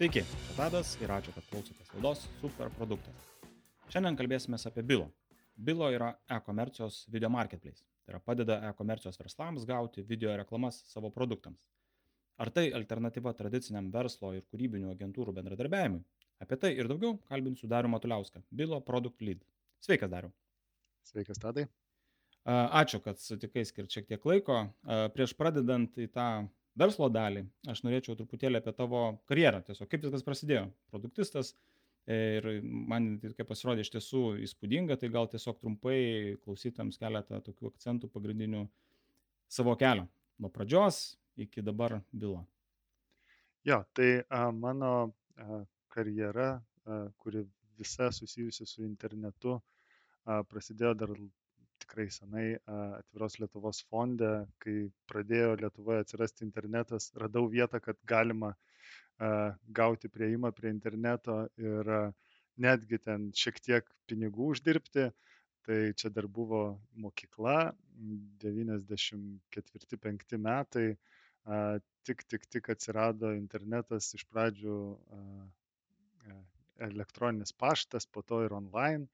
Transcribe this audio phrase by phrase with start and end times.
[0.00, 3.24] Sveiki, čia Tadas ir ačiū, kad klausotės laidos Superproduktas.
[3.92, 5.10] Šiandien kalbėsime apie Bilo.
[5.60, 7.84] Bilo yra e-komercijos video marketplace.
[8.06, 11.60] Tai yra padeda e-komercijos verslams gauti video reklamas savo produktams.
[12.40, 16.00] Ar tai alternatyva tradiciniam verslo ir kūrybinių agentūrų bendradarbiavimui?
[16.40, 19.44] Apie tai ir daugiau kalbinsiu Dariu Matuliauską, Bilo Product Lead.
[19.84, 20.32] Sveikas, Dariu.
[21.12, 21.66] Sveikas, Tadai.
[22.48, 24.62] Ačiū, kad sutikai skirti šiek tiek laiko.
[25.12, 26.30] Prieš pradedant į tą
[26.78, 29.62] verslo dalį, aš norėčiau truputėlį apie tavo karjerą.
[29.66, 30.68] Tiesiog kaip viskas prasidėjo.
[30.92, 31.54] Produktistas
[32.10, 38.10] ir man tai pasirodė iš tiesų įspūdinga, tai gal tiesiog trumpai klausytams keletą tokių akcentų
[38.12, 38.64] pagrindinių
[39.50, 40.06] savo kelio.
[40.40, 42.44] Nuo pradžios iki dabar bylo.
[43.64, 44.92] Jo, tai a, mano
[45.36, 47.44] a, karjera, a, kuri
[47.76, 49.58] visa susijusi su internetu,
[50.24, 51.12] a, prasidėjo dar
[51.90, 58.54] tikrai senai atviros Lietuvos fonde, kai pradėjo Lietuvoje atsirasti internetas, radau vietą, kad galima
[59.66, 62.12] gauti prieimą prie interneto ir
[62.56, 65.10] netgi ten šiek tiek pinigų uždirbti.
[65.66, 67.74] Tai čia dar buvo mokykla,
[68.40, 70.96] 94-5 metai,
[72.06, 74.78] tik, tik, tik atsirado internetas iš pradžių
[76.80, 79.04] elektroninis paštas, po to ir online.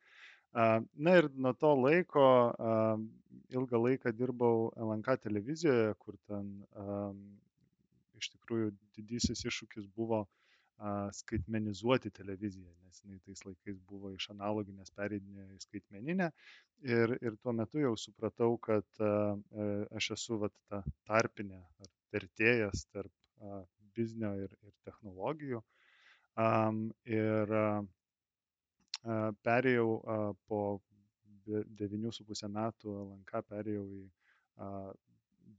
[0.55, 2.27] Na ir nuo to laiko
[3.57, 6.49] ilgą laiką dirbau LNK televizijoje, kur ten
[8.21, 10.25] iš tikrųjų didysis iššūkis buvo
[11.19, 16.31] skaitmenizuoti televiziją, nes jinai tais laikais buvo iš analoginės pereidinė į skaitmeninę.
[16.85, 19.05] Ir, ir tuo metu jau supratau, kad
[19.97, 23.13] aš esu vat, ta tarpinė ar vertėjas tarp
[23.97, 25.63] biznio ir, ir technologijų.
[27.17, 27.57] Ir
[29.47, 29.89] perėjau
[30.51, 30.61] po
[31.47, 34.05] 9,5 metų LNK perėjau į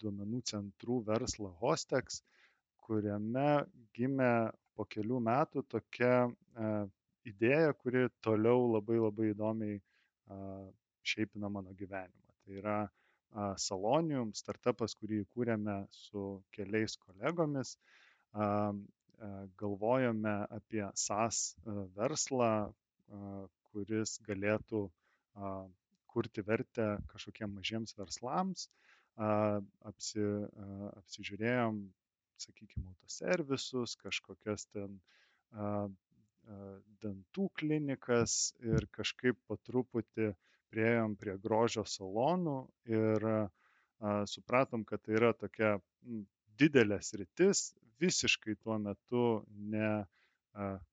[0.01, 2.21] duomenų centrų verslą Hostex,
[2.83, 4.33] kuriame gimė
[4.75, 6.27] po kelių metų tokia
[7.27, 9.79] idėja, kuri toliau labai labai įdomiai
[11.07, 12.35] šiaipina mano gyvenimą.
[12.43, 12.77] Tai yra
[13.59, 17.75] Salonium, startupas, kurį įkūrėme su keliais kolegomis.
[19.59, 21.55] Galvojome apie SaaS
[21.97, 22.51] verslą,
[23.71, 24.87] kuris galėtų
[26.11, 28.67] kurti vertę kažkokiem mažiems verslams.
[29.17, 30.23] Apsi,
[30.99, 31.79] apsižiūrėjom,
[32.37, 34.99] sakykime, autoservisus, kažkokias ten
[37.03, 40.31] dantų klinikas ir kažkaip po truputį
[40.71, 42.57] prieėjom prie grožio salonų
[42.91, 43.27] ir
[44.29, 45.77] supratom, kad tai yra tokia
[46.61, 49.25] didelė sritis, visiškai tuo metu
[49.73, 50.05] ne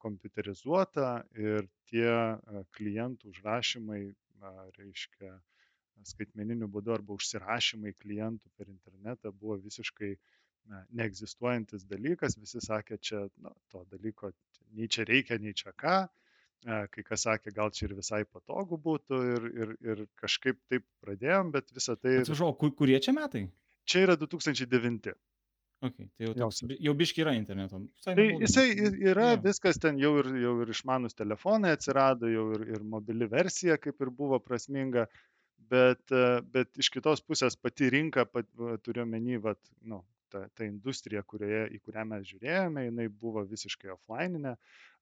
[0.03, 2.13] kompiuterizuota ir tie
[2.77, 4.03] klientų užrašymai,
[4.77, 5.33] reiškia,
[6.05, 10.11] skaitmeniniu būdu arba užsirašymai klientų per internetą buvo visiškai
[10.69, 12.37] na, neegzistuojantis dalykas.
[12.41, 14.33] Visi sakė, čia na, to dalyko
[14.77, 16.03] nei čia reikia, nei čia ką.
[16.65, 21.51] Kai kas sakė, gal čia ir visai patogu būtų ir, ir, ir kažkaip taip pradėjom,
[21.53, 22.15] bet visą tai...
[22.23, 23.43] Atsiprašau, kurie čia metai?
[23.85, 25.13] Čia yra 2009.
[25.85, 27.83] Okay, tai jau, toks, jau biški yra interneto.
[27.99, 28.65] Visai tai jisai
[29.11, 29.41] yra, yeah.
[29.45, 34.01] viskas ten jau ir, jau ir išmanus telefonai atsirado, jau ir, ir mobili versija kaip
[34.01, 35.05] ir buvo prasminga,
[35.73, 36.15] bet,
[36.55, 38.49] bet iš kitos pusės pati rinka, pat,
[38.87, 40.01] turiu menį, vat, nu,
[40.33, 44.55] ta, ta industrija, kurioje, į kurią mes žiūrėjome, jinai buvo visiškai offline'inė.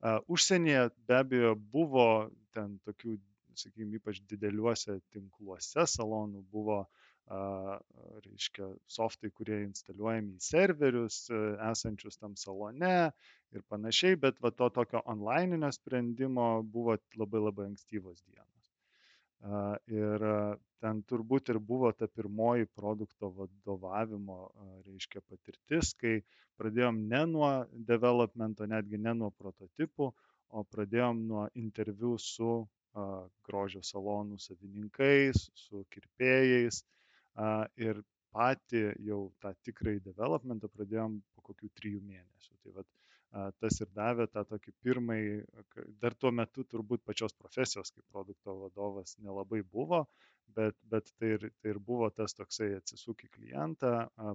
[0.03, 2.09] Uh, užsienyje be abejo buvo
[2.57, 3.15] ten tokių,
[3.55, 11.39] sakykime, ypač dideliuose tinkluose salonų buvo uh, reiškia, softai, kurie instaliuojami į serverius e,
[11.71, 13.13] esančius tam salone
[13.53, 18.49] ir panašiai, bet va to tokio onlininio sprendimo buvo labai labai ankstyvos dienos.
[19.91, 20.23] Ir
[20.83, 24.37] ten turbūt ir buvo ta pirmoji produkto vadovavimo,
[24.87, 26.21] reiškia, patirtis, kai
[26.61, 27.51] pradėjom ne nuo
[27.91, 30.13] developmento, netgi ne nuo prototipų,
[30.53, 32.53] o pradėjom nuo interviu su
[33.49, 36.83] grožio salonų savininkais, su kirpėjais,
[37.81, 38.03] ir
[38.33, 42.55] patį jau tą tikrąjį developmentą pradėjom po kokių trijų mėnesių.
[42.65, 42.89] Tai vat,
[43.61, 45.37] tas ir davė tą tokį pirmąjį,
[46.01, 50.05] dar tuo metu turbūt pačios profesijos kaip produkto vadovas nelabai buvo,
[50.57, 53.95] bet, bet tai, ir, tai ir buvo tas toksai atsisuk į klientą,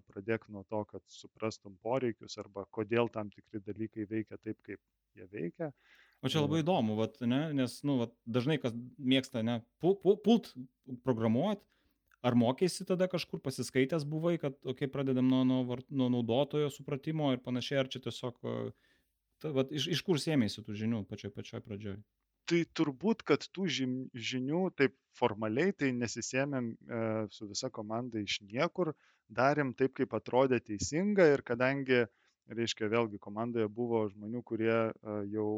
[0.10, 4.82] pradėk nuo to, kad suprastum poreikius arba kodėl tam tikri dalykai veikia taip, kaip
[5.18, 5.72] jie veikia.
[6.26, 7.42] O čia labai įdomu, vat, ne?
[7.54, 10.50] nes nu, vat, dažnai kas mėgsta ne, pult
[11.06, 11.62] programuoti,
[12.26, 17.32] ar mokeisi tada kažkur pasiskaitęs buvai, kad, okei, okay, pradedam nuo, nuo, nuo naudotojo supratimo
[17.34, 18.40] ir panašiai, ar čia tiesiog,
[19.42, 22.00] ta, vat, iš, iš kur sėmėsi tų žinių pačioj pačioj pradžioj?
[22.48, 27.02] Tai turbūt, kad tų žinių taip formaliai tai nesisėmėm e,
[27.36, 28.94] su visa komanda iš niekur,
[29.28, 32.06] darėm taip, kaip atrodė teisinga ir kadangi
[32.48, 34.78] reiškia, vėlgi komandoje buvo žmonių, kurie
[35.34, 35.50] jau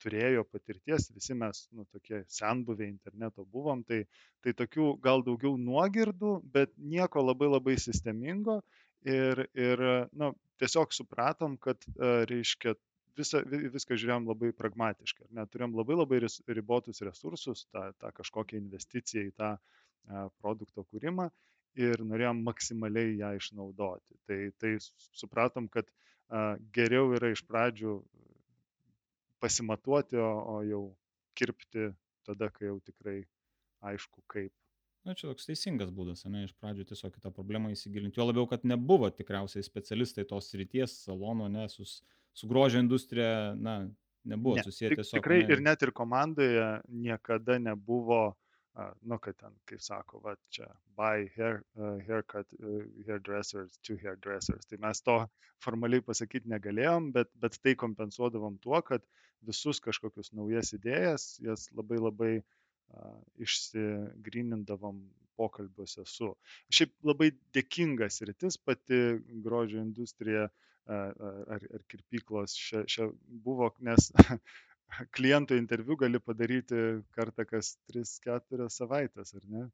[0.00, 4.02] turėjo patirties, visi mes, nu, tokie senbuviai interneto buvom, tai,
[4.44, 8.60] tai tokių gal daugiau nuogirdų, bet nieko labai labai sistemingo
[9.06, 10.32] ir, ir nu,
[10.62, 11.84] tiesiog supratom, kad,
[12.30, 12.74] reiškia,
[13.18, 13.42] visą,
[13.74, 15.28] viską žiūrėjom labai pragmatiškai.
[15.36, 16.20] Neturėjom labai labai
[16.56, 19.54] ribotus resursus, tą, tą kažkokią investiciją į tą
[20.40, 21.28] produkto kūrimą
[21.78, 24.16] ir norėjom maksimaliai ją išnaudoti.
[24.26, 24.76] Tai, tai
[25.20, 25.88] supratom, kad
[26.74, 27.98] geriau yra iš pradžių
[29.40, 30.82] pasimatuoti, o, o jau
[31.38, 31.90] kirpti
[32.26, 33.20] tada, kai jau tikrai
[33.90, 34.52] aišku kaip.
[35.06, 38.20] Na, čia toks teisingas būdas, ne, iš pradžių tiesiog į tą problemą įsigilinti.
[38.20, 43.78] Jo labiau, kad nebuvo tikriausiai specialistai tos ryties salono, ne, su, su grožio industrija, na,
[44.28, 45.22] nebuvo ne, susiję tik, tiesiog.
[45.22, 50.36] Tikrai ne, ir net ir komandoje niekada nebuvo uh, nu, kad ten, kaip sako, va,
[50.52, 54.68] čia buy hair, uh, haircut, uh, hairdressers, two hairdressers.
[54.68, 55.16] Tai mes to
[55.64, 59.04] formaliai pasakyti negalėjom, bet, bet tai kompensuodavom tuo, kad
[59.46, 65.02] visus kažkokius naujas idėjas, jas labai labai uh, išsigrynindavom
[65.40, 66.32] pokalbiuose su.
[66.74, 68.98] Šiaip labai dėkingas rytis pati
[69.44, 70.48] grožio industrija
[70.90, 73.06] ar, ar kirpyklos šia, šia
[73.46, 74.10] buvo, nes
[75.16, 76.80] kliento interviu gali padaryti
[77.16, 79.66] kartą kas 3-4 savaitės, ar ne?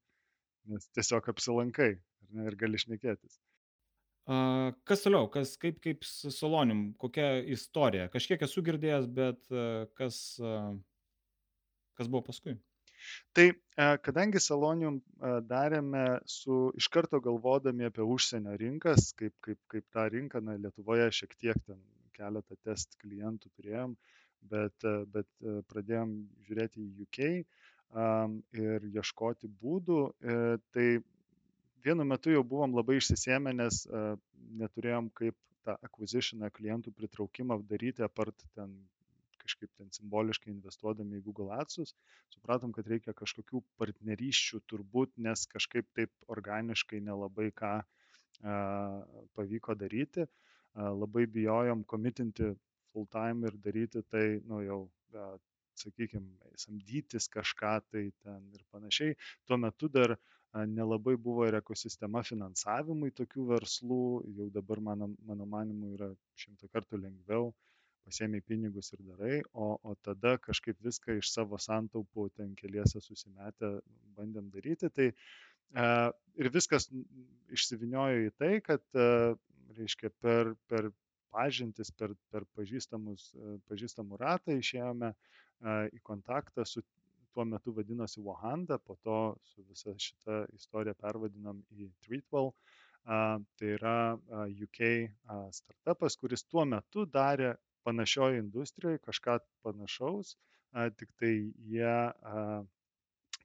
[0.71, 3.39] Nes tiesiog apsilankai ne, ir gali šnekėtis.
[4.26, 4.37] A,
[4.88, 8.08] kas toliau, kas, kaip, kaip su Solonim, kokia istorija?
[8.12, 9.52] Kažkiek esu girdėjęs, bet
[9.99, 10.23] kas,
[11.99, 12.56] kas buvo paskui?
[13.37, 13.44] Tai
[14.02, 14.96] kadangi Salonium
[15.46, 21.06] darėme su iš karto galvodami apie užsienio rinkas, kaip, kaip, kaip tą rinką, na, Lietuvoje
[21.20, 21.78] šiek tiek ten
[22.17, 23.94] keletą test klientų turėjom,
[24.50, 26.17] bet, e, bet e, pradėjom
[26.49, 27.20] žiūrėti į UK
[28.61, 30.00] ir ieškoti būdų.
[30.11, 30.38] E,
[30.75, 30.87] tai
[31.84, 33.84] vienu metu jau buvom labai išsisėmę, nes
[34.61, 35.37] neturėjom kaip
[35.67, 38.76] tą acquisitioną klientų pritraukimą daryti, apart ten
[39.46, 41.94] kažkaip ten simboliškai investuodami į Google Adsus,
[42.34, 47.84] supratom, kad reikia kažkokių partnerysčių turbūt, nes kažkaip taip organiškai nelabai ką a,
[49.38, 50.26] pavyko daryti.
[50.26, 52.50] A, labai bijojom komitinti
[52.90, 54.81] full time ir daryti tai, nu jau,
[55.76, 59.17] sakykime, samdytis kažką tai ten ir panašiai.
[59.46, 60.17] Tuo metu dar
[60.67, 64.03] nelabai buvo ir ekosistema finansavimui tokių verslų,
[64.39, 66.11] jau dabar mano, mano manimu yra
[66.43, 67.51] šimtą kartų lengviau,
[68.07, 73.73] pasiemi pinigus ir darai, o, o tada kažkaip viską iš savo santaupų ten keliese susimetę
[74.17, 74.91] bandėm daryti.
[74.95, 76.87] Tai uh, ir viskas
[77.53, 79.35] išsiviniojo į tai, kad, uh,
[79.77, 80.91] reiškia, per, per
[81.37, 85.17] pažintis, per, per e, pažįstamų ratą išėjome e,
[85.97, 86.83] į kontaktą su
[87.37, 92.55] tuo metu vadinosi Wahanda, po to su visa šita istorija pervadinom į Treatwell.
[93.05, 93.97] Tai yra
[94.65, 94.81] UK
[95.55, 97.53] startupas, kuris tuo metu darė
[97.87, 99.37] panašioje industrijoje kažką
[99.67, 100.33] panašaus,
[100.97, 101.35] tik tai
[101.75, 101.99] jie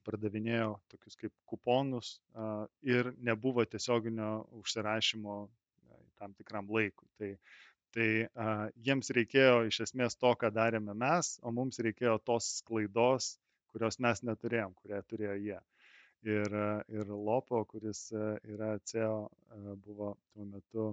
[0.08, 2.16] pardavinėjo tokius kaip kuponus
[2.94, 5.36] ir nebuvo tiesioginio užsirašymo
[6.18, 7.12] tam tikram laikui.
[7.20, 7.36] Tai
[7.92, 8.52] Tai a,
[8.86, 13.34] jiems reikėjo iš esmės to, ką darėme mes, o mums reikėjo tos sklaidos,
[13.74, 15.60] kurios mes neturėjom, kurią turėjo jie.
[16.22, 16.54] Ir,
[16.94, 19.24] ir Lopo, kuris yra CEO,
[19.82, 20.92] buvo tuo metu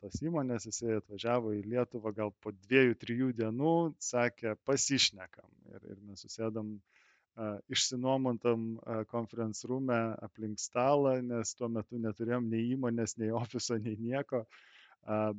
[0.00, 5.48] tos įmonės, jisai atvažiavo į Lietuvą gal po dviejų, trijų dienų, sakė, pasišnekam.
[5.72, 6.74] Ir, ir mes susėdam
[7.72, 8.66] išsinuomontam
[9.12, 14.44] konferenc rūme aplink stalą, nes tuo metu neturėjom nei įmonės, nei ofiso, nei nieko.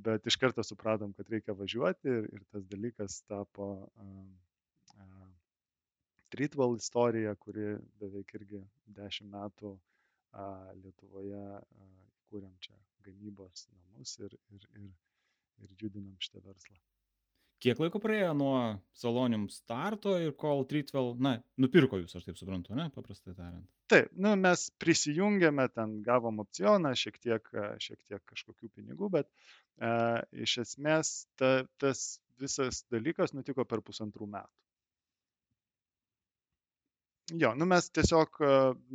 [0.05, 3.73] Bet iš karto supratom, kad reikia važiuoti ir, ir tas dalykas tapo
[6.31, 8.61] Streetwall istorija, kuri beveik irgi
[8.95, 9.73] dešimt metų
[10.79, 11.41] Lietuvoje
[12.31, 14.93] kūrėm čia gamybos namus ir, ir, ir,
[15.65, 16.77] ir judinam šitą verslą.
[17.61, 18.53] Kiek laiko praėjo nuo
[18.97, 23.67] Salonium starto ir kol Treatwell, na, nupirko jūs, aš taip suprantu, ne, paprastai tariant?
[23.91, 27.51] Taip, nu, mes prisijungėme, ten gavom opcioną, šiek tiek,
[27.83, 29.91] šiek tiek kažkokių pinigų, bet e,
[30.47, 32.07] iš esmės ta, tas
[32.39, 34.55] visas dalykas nutiko per pusantrų metų.
[37.39, 38.41] Jo, nu mes tiesiog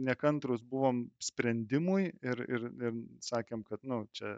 [0.08, 4.34] nekantrus buvom sprendimui ir, ir, ir sakėm, kad, nu, čia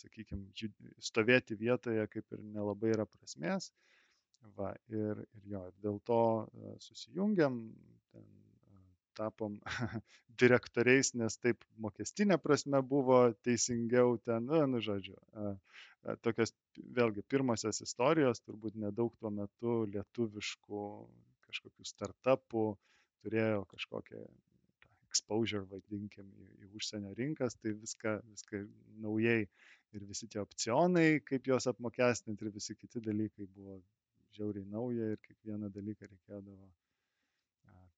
[0.00, 0.70] sakykime,
[1.02, 3.72] stovėti vietoje kaip ir nelabai yra prasmės.
[4.56, 6.22] Va, ir, ir jo, ir dėl to
[6.84, 7.58] susijungiam,
[8.12, 8.26] ten,
[9.14, 9.58] tapom
[10.42, 15.16] direktoriais, nes taip mokestinė prasme buvo teisingiau ten, nu, nu žodžiu.
[16.26, 16.52] Tokios
[16.98, 20.82] vėlgi pirmosios istorijos, turbūt nedaug tuo metu lietuviškų
[21.54, 22.64] kažkokių startupų
[23.24, 24.24] turėjo kažkokią
[25.08, 28.64] exposure, vadinkim, į, į užsienio rinkas, tai viską, viską
[29.04, 29.44] naujai
[29.94, 33.78] ir visi tie opcionai, kaip juos apmokestinti ir visi kiti dalykai buvo
[34.34, 36.72] žiauriai nauja ir kiekvieną dalyką reikėdavo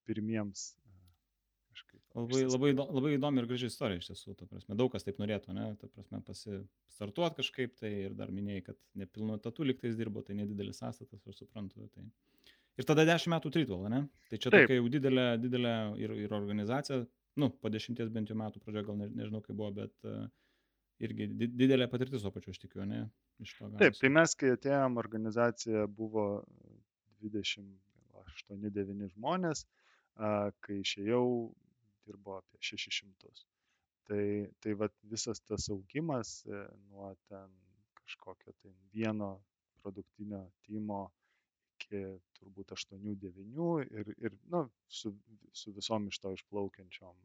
[0.07, 0.75] pirmiems
[1.73, 2.03] kažkaip.
[2.17, 5.57] Labai, labai, labai įdomi ir graži istorija iš tiesų, ta prasme, daug kas taip norėtų,
[5.57, 10.39] ne, ta prasme, pasistartuot kažkaip, tai ir dar minėjai, kad nepilnu tatų liktais dirbo, tai
[10.39, 11.89] nedidelis sąstatas, aš suprantu.
[11.97, 12.07] Tai.
[12.77, 14.03] Ir tada 10 metų Tritval, ne?
[14.31, 14.67] Tai čia taip.
[14.67, 16.99] tokia jau didelė, didelė ir, ir organizacija,
[17.41, 20.27] nu, po dešimties bent jau metų pradžioje gal ne, nežinau, kaip buvo, bet uh,
[21.05, 23.01] irgi didelė patirtis, o pačiu aš tikiu, ne?
[23.81, 26.27] Taip, tai mes, kai atėjom, organizacija buvo
[27.25, 29.67] 28-9 žmonės,
[30.17, 31.27] kai išėjau,
[32.07, 33.45] dirbo apie 600.
[34.07, 34.25] Tai,
[34.63, 36.61] tai vat, visas tas augimas e,
[36.93, 37.49] nuo ten
[37.99, 39.33] kažkokio tai vieno
[39.83, 41.01] produktinio timo
[41.87, 42.03] iki
[42.39, 45.15] turbūt 8-9 ir, ir nu, su,
[45.53, 47.17] su visom iš to išplaukiančiom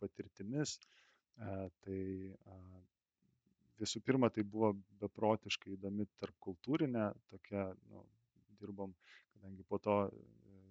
[0.00, 0.78] patirtimis.
[1.36, 2.00] Tai
[3.80, 8.04] visų pirma, tai buvo beprotiškai įdomi tarpkultūrinė tokia, nu,
[8.60, 8.94] dirbom,
[9.34, 9.98] kadangi po to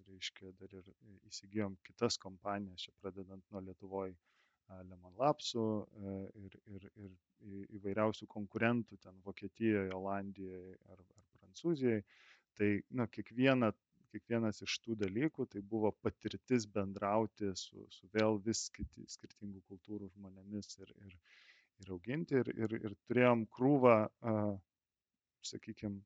[0.08, 0.88] reiškia dar ir
[1.28, 4.16] įsigijom kitas kompanijas, čia pradedant nuo Lietuvoje
[4.88, 12.02] Lemon Lapsų e, ir, ir, ir įvairiausių konkurentų ten Vokietijoje, Olandijoje ar, ar Prancūzijoje.
[12.56, 13.70] Tai nu, kiekviena,
[14.12, 20.08] kiekvienas iš tų dalykų tai buvo patirtis bendrauti su, su vėl vis kiti, skirtingų kultūrų
[20.14, 21.16] žmonėmis ir, ir,
[21.84, 22.40] ir auginti.
[22.40, 23.96] Ir, ir, ir turėjom krūvą,
[25.44, 26.00] sakykime,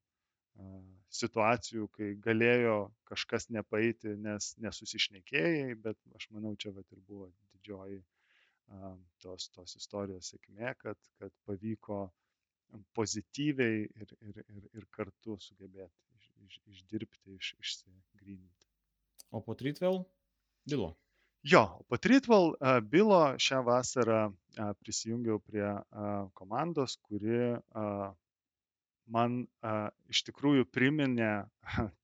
[1.20, 2.76] situacijų, kai galėjo
[3.08, 8.02] kažkas nepaeiti, nes nesusišnekėjai, bet aš manau, čia vat ir buvo didžioji
[9.22, 12.02] tos, tos istorijos sėkmė, kad, kad pavyko
[12.98, 16.09] pozityviai ir, ir, ir, ir kartu sugebėti
[16.46, 18.66] iš, iš, išdirbti, iš, išsigryninti.
[19.30, 20.04] O po Tritvel
[20.66, 20.94] bylo?
[21.42, 24.32] Jo, po Tritval bylo šią vasarą
[24.82, 25.70] prisijungiau prie
[26.34, 27.56] komandos, kuri
[29.10, 29.38] man
[30.12, 31.32] iš tikrųjų priminė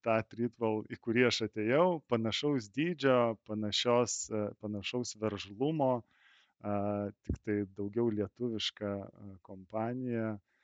[0.07, 4.17] tą Tritval, į kurį aš atėjau, panašaus dydžio, panašios,
[4.63, 6.01] panašaus veržlumo,
[7.27, 8.93] tik tai daugiau lietuviška
[9.45, 10.56] kompanija, a,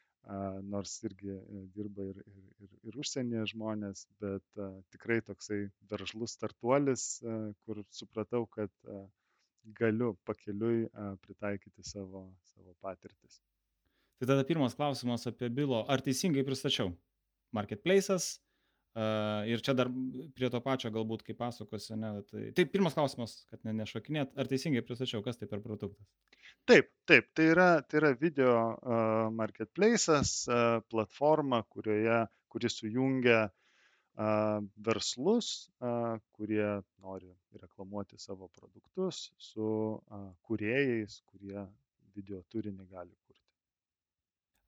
[0.73, 4.61] nors irgi e, dirba ir, ir, ir, ir užsienyje žmonės, bet
[4.95, 7.07] tikrai toksai veržlus startuolis,
[7.65, 8.71] kur supratau, kad
[9.79, 10.87] galiu pakeliui
[11.23, 13.41] pritaikyti savo, savo patirtis.
[14.19, 16.93] Tai tada pirmas klausimas apie bylo, ar teisingai pristačiau?
[17.53, 18.27] Marketplace'as
[18.95, 19.89] uh, ir čia dar
[20.37, 24.49] prie to pačio galbūt kaip pasakosi, ne, tai, tai pirmas klausimas, kad ne, nešokinėt, ar
[24.49, 26.07] teisingai pristačiau, kas tai per produktas?
[26.69, 34.61] Taip, taip, tai yra, tai yra video uh, marketplace'as, uh, platforma, kurioje, kuris sujungia uh,
[34.87, 35.49] verslus,
[35.83, 36.69] uh, kurie
[37.03, 41.67] nori reklamuoti savo produktus su uh, kuriejais, kurie
[42.15, 43.11] video turinį gali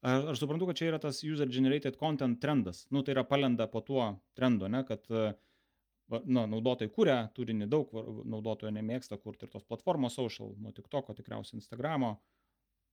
[0.05, 2.83] Aš suprantu, kad čia yra tas user generated content trendas.
[2.93, 4.03] Nu, tai yra palenda po tuo
[4.37, 5.07] trendu, ne, kad
[6.11, 7.91] nu, naudotojai kūrė turinį, daug
[8.29, 12.15] naudotojų nemėgsta kurti ir tos platformos social, nuo TikToko tikriausiai Instagramo.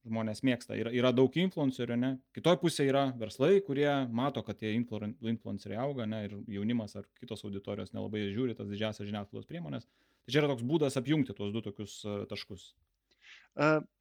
[0.02, 2.08] Žmonės mėgsta, yra, yra daug influencerių, ne?
[2.34, 6.24] Kitoj pusėje yra verslai, kurie mato, kad tie influenceriai auga, ne?
[6.26, 9.86] Ir jaunimas ar kitos auditorijos nelabai žiūri tas didžiasias žiniasklaidos priemonės.
[10.26, 12.00] Tai čia yra toks būdas apjungti tuos du tokius
[12.32, 12.72] taškus.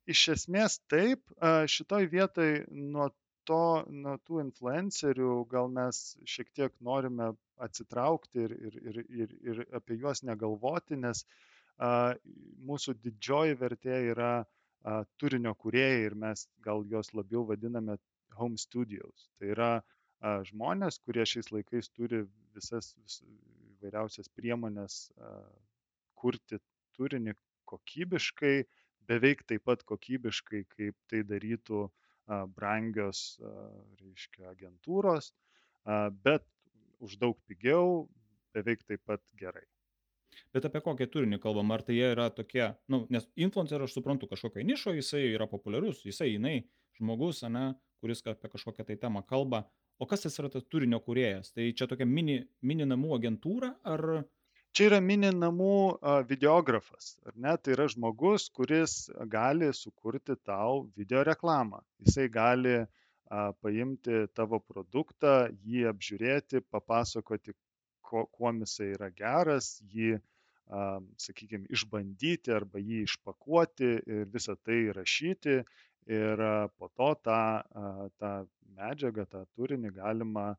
[0.09, 1.21] Iš esmės taip,
[1.69, 3.11] šitoj vietoj nuo
[3.49, 3.61] to,
[4.03, 7.31] nuo tų influencerių gal mes šiek tiek norime
[7.61, 11.23] atsitraukti ir, ir, ir, ir, ir apie juos negalvoti, nes
[11.77, 12.13] a,
[12.71, 17.97] mūsų didžioji vertė yra a, turinio kuriejai ir mes gal juos labiau vadiname
[18.37, 19.29] home studios.
[19.37, 22.23] Tai yra a, žmonės, kurie šiais laikais turi
[22.55, 23.21] visas vis,
[23.77, 25.33] įvairiausias priemonės a,
[26.21, 26.61] kurti
[26.97, 27.33] turinį
[27.71, 28.55] kokybiškai,
[29.09, 31.87] beveik taip pat kokybiškai, kaip tai darytų
[32.55, 33.39] brangios,
[33.99, 35.31] reiškia, agentūros,
[36.25, 36.45] bet
[37.01, 38.07] už daug pigiau,
[38.55, 39.65] beveik taip pat gerai.
[40.55, 41.71] Bet apie kokį turinį kalbam?
[41.75, 46.03] Ar tai jie yra tokie, nu, nes influencer, aš suprantu, kažkokio nišo, jisai yra populiarus,
[46.07, 46.57] jisai, jinai,
[46.99, 47.71] žmogus, ne,
[48.03, 49.65] kuris apie kažkokią tai temą kalba.
[50.01, 51.51] O kas tas yra tas turinio kuriejas?
[51.55, 54.05] Tai čia tokia mini, mini namų agentūra ar,
[54.75, 55.75] čia yra mini namų
[56.29, 57.55] videografas, ar ne?
[57.57, 61.81] Tai yra žmogus, kuris gali sukurti tau video reklamą.
[62.05, 62.79] Jisai gali
[63.63, 67.55] paimti tavo produktą, jį apžiūrėti, papasakoti,
[68.03, 70.17] ko, kuo jisai yra geras, jį,
[71.19, 75.61] sakykime, išbandyti arba jį išpakuoti ir visą tai rašyti.
[76.11, 76.41] Ir
[76.81, 77.41] po to tą,
[78.17, 78.31] tą
[78.73, 80.55] medžiagą, tą turinį galima,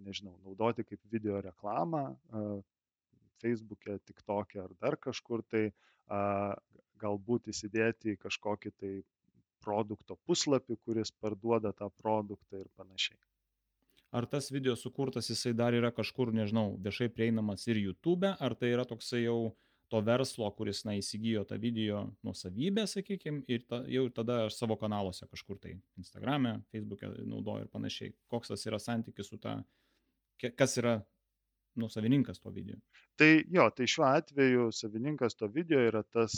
[0.00, 2.06] nežinau, naudoti kaip video reklamą,
[3.40, 5.70] Facebook'e, TikTok'e ar dar kažkur tai
[6.06, 6.54] a,
[7.02, 8.92] galbūt įsidėti į kažkokį tai
[9.62, 13.20] produkto puslapį, kuris parduoda tą produktą ir panašiai.
[14.12, 18.74] Ar tas video sukurtas jisai dar yra kažkur, nežinau, viešai prieinamas ir YouTube, ar tai
[18.74, 19.54] yra toksai jau
[19.92, 24.76] to verslo, kuris, na, įsigijo tą video nuosavybę, sakykime, ir ta, jau tada aš savo
[24.80, 28.14] kanaluose kažkur tai Instagram'e, Facebook'e naudoju ir panašiai.
[28.32, 29.58] Koks tas yra santykis su ta,
[30.40, 30.98] kas yra
[31.74, 32.76] nu, savininkas to video.
[33.20, 36.36] Tai jo, tai šiuo atveju savininkas to video yra tas,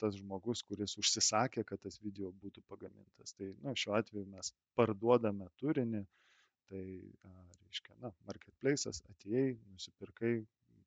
[0.00, 3.36] tas žmogus, kuris užsisakė, kad tas video būtų pagamintas.
[3.38, 6.02] Tai nu, šiuo atveju mes parduodame turinį,
[6.72, 6.84] tai
[7.24, 10.34] reiškia, na, marketplace'as atėjai, nusipirkai,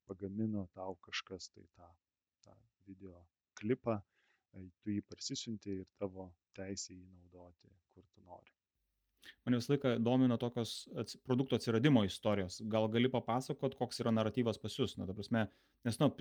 [0.07, 1.89] pagamino tau kažkas tai tą,
[2.45, 2.55] tą
[2.87, 3.17] video
[3.59, 3.99] klipą,
[4.81, 8.56] tu jį parsisiunti ir tavo teisė jį naudoti, kur tu nori
[9.45, 10.73] mane visą laiką domina tokios
[11.25, 12.61] produkto atsiradimo istorijos.
[12.71, 14.97] Gal gali papasakot, koks yra naratyvas pas jūs?
[14.99, 15.45] Na, ta prasme,
[15.87, 16.11] nes, nu,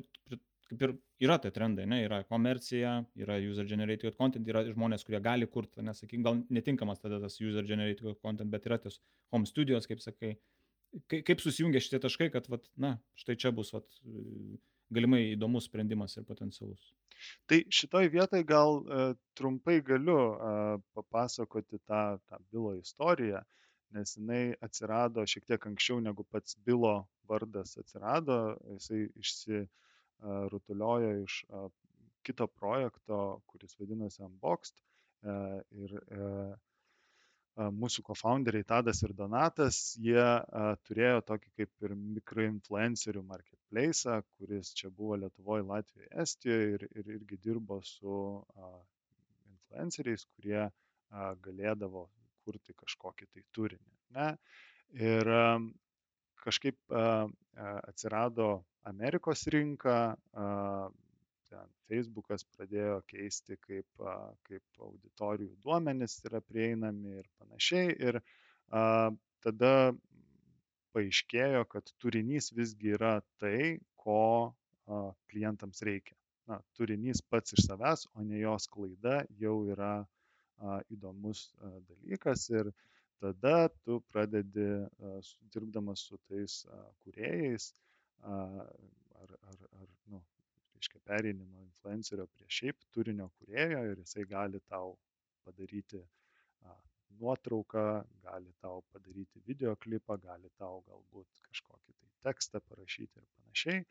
[0.70, 0.94] kaip ir
[1.26, 5.84] yra tai trendai, ne, yra komercija, yra user generated content, yra žmonės, kurie gali kurti,
[5.86, 9.00] nesakyk, gal netinkamas tada tas user generated content, bet yra tos
[9.34, 10.36] home studios, kaip sakai.
[11.10, 13.88] Kaip susijungia šitie taškai, kad, vat, na, štai čia bus, vat,
[14.94, 16.92] galimai įdomus sprendimas ir potencialus.
[17.50, 18.84] Tai šitoj vietoj gal e,
[19.38, 20.20] trumpai galiu
[20.96, 23.40] papasakoti tą, tą bylo istoriją,
[23.96, 26.94] nes jinai atsirado šiek tiek anksčiau negu pats bilo
[27.28, 28.36] vardas atsirado,
[28.76, 31.34] jisai išsirutuliojo iš
[32.26, 34.76] kito projekto, kuris vadinasi Unboxed.
[35.22, 35.34] E,
[35.82, 36.30] ir e,
[37.56, 40.24] mūsų kofounderiai Tadas ir Donatas, jie
[40.88, 47.38] turėjo tokį kaip ir mikroinfluencerių marketplace, kuris čia buvo Lietuvoje, Latvijoje, Estijoje ir, ir irgi
[47.48, 48.18] dirbo su
[49.54, 50.68] influenceriais, kurie
[51.46, 52.06] galėdavo
[52.44, 53.92] kurti kažkokį tai turinį.
[54.18, 54.28] Ne?
[55.00, 55.32] Ir
[56.44, 56.78] kažkaip
[57.56, 58.50] atsirado
[58.86, 59.96] Amerikos rinka,
[61.56, 64.04] ten Facebookas pradėjo keisti, kaip,
[64.48, 67.94] kaip auditorijų duomenys yra prieinami ir panašiai.
[68.08, 69.12] Ir a,
[69.44, 69.72] tada
[70.96, 75.00] paaiškėjo, kad turinys visgi yra tai, ko a,
[75.32, 76.16] klientams reikia.
[76.46, 82.48] Na, turinys pats iš savęs, o ne jos klaida jau yra a, įdomus a, dalykas
[82.52, 82.70] ir
[83.22, 84.68] tada tu pradedi,
[85.54, 86.58] dirbdamas su tais
[87.00, 87.70] kuriejais,
[88.28, 88.68] ar,
[89.48, 90.20] ar, ar nu,
[90.86, 94.96] reiškia pereini nuo influencerio prie šiaip turinio kūrėjo ir jisai gali tau
[95.44, 96.74] padaryti a,
[97.18, 103.84] nuotrauką, gali tau padaryti videoklipą, gali tau galbūt kažkokį tai tekstą parašyti ir panašiai.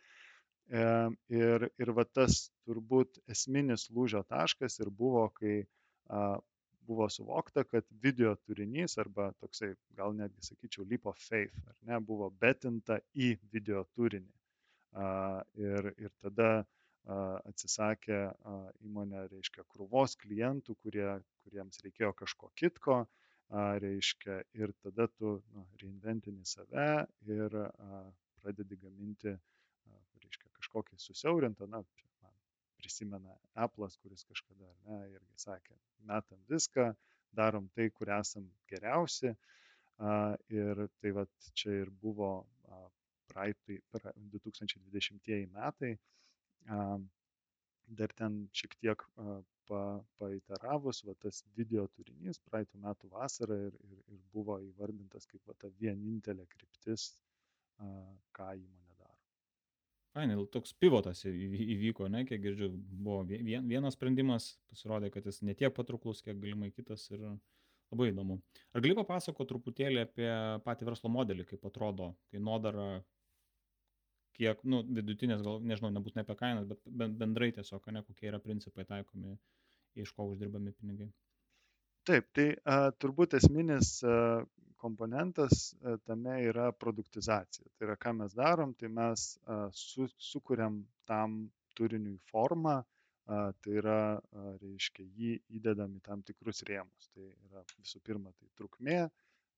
[0.72, 0.84] E,
[1.30, 5.66] ir, ir va tas turbūt esminis lūžio taškas ir buvo, kai
[6.08, 6.40] a,
[6.88, 12.00] buvo suvokta, kad video turinys arba toksai, gal netgi sakyčiau, leap of faith, ar ne,
[12.00, 14.32] buvo betinta į video turinį.
[14.96, 16.64] A, ir, ir tada
[17.06, 18.20] atsisakė
[18.86, 21.08] įmonė, reiškia, krūvos klientų, kurie,
[21.46, 23.04] kuriems reikėjo kažko kitko,
[23.84, 27.58] reiškia, ir tada tu nu, reinventini save ir
[28.42, 29.36] pradedi gaminti,
[30.24, 31.84] reiškia, kažkokį susiaurintą, na,
[32.24, 32.34] man
[32.82, 35.78] prisimena Apple'as, kuris kažkada, ne, irgi sakė,
[36.10, 36.90] metam viską,
[37.38, 39.36] darom tai, kur esam geriausi.
[40.52, 41.24] Ir tai va
[41.56, 42.32] čia ir buvo
[43.32, 45.96] praeitai, 2020 metai,
[46.66, 49.04] dar ten šiek tiek
[49.70, 49.82] pa,
[50.22, 55.56] paiteravus, va, tas video turinys praeitų metų vasarą ir, ir, ir buvo įvardintas kaip va,
[55.62, 57.12] ta vienintelė kryptis,
[58.36, 59.18] ką įmonė daro.
[60.16, 66.24] Fainai, toks pivotas įvyko, ne, kiek girdžiu, buvo vienas sprendimas, pasirodė, kad jis netiek patrauklus,
[66.26, 68.40] kiek galimai kitas ir labai įdomu.
[68.74, 70.30] Ar gali papasakoti truputėlį apie
[70.66, 73.04] patį verslo modelį, kaip atrodo kainodara,
[74.36, 78.86] kiek, nu, vidutinės, gal, nežinau, nebūtinai apie kainas, bet bendrai tiesiog, ne, kokie yra principai
[78.90, 79.38] taikomi,
[80.02, 81.10] iš ko uždirbami pinigai.
[82.06, 84.44] Taip, tai a, turbūt esminis a,
[84.82, 87.66] komponentas a, tame yra produktizacija.
[87.74, 91.40] Tai yra, ką mes darom, tai mes a, su, sukuriam tam
[91.80, 92.76] turiniui formą,
[93.26, 97.10] a, tai yra, a, reiškia, jį įdedam į tam tikrus rėmus.
[97.16, 99.00] Tai yra visų pirma, tai trukmė,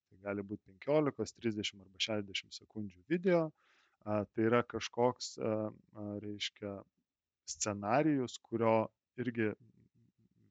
[0.08, 3.48] tai gali būti 15, 30 arba 60 sekundžių video,
[4.08, 5.34] tai yra kažkoks,
[6.24, 6.78] reiškia,
[7.48, 8.88] scenarijus, kurio
[9.20, 9.52] irgi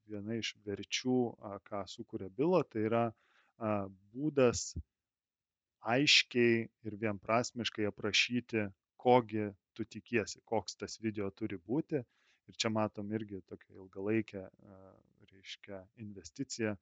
[0.09, 1.21] viena iš verčių,
[1.69, 3.05] ką sukuria bylo, tai yra
[4.13, 4.75] būdas
[5.87, 8.67] aiškiai ir vienprasmiškai aprašyti,
[9.01, 12.03] kogi tu tikiesi, koks tas video turi būti.
[12.47, 14.43] Ir čia matom irgi tokią ilgalaikę,
[15.33, 16.77] reiškia, investiciją,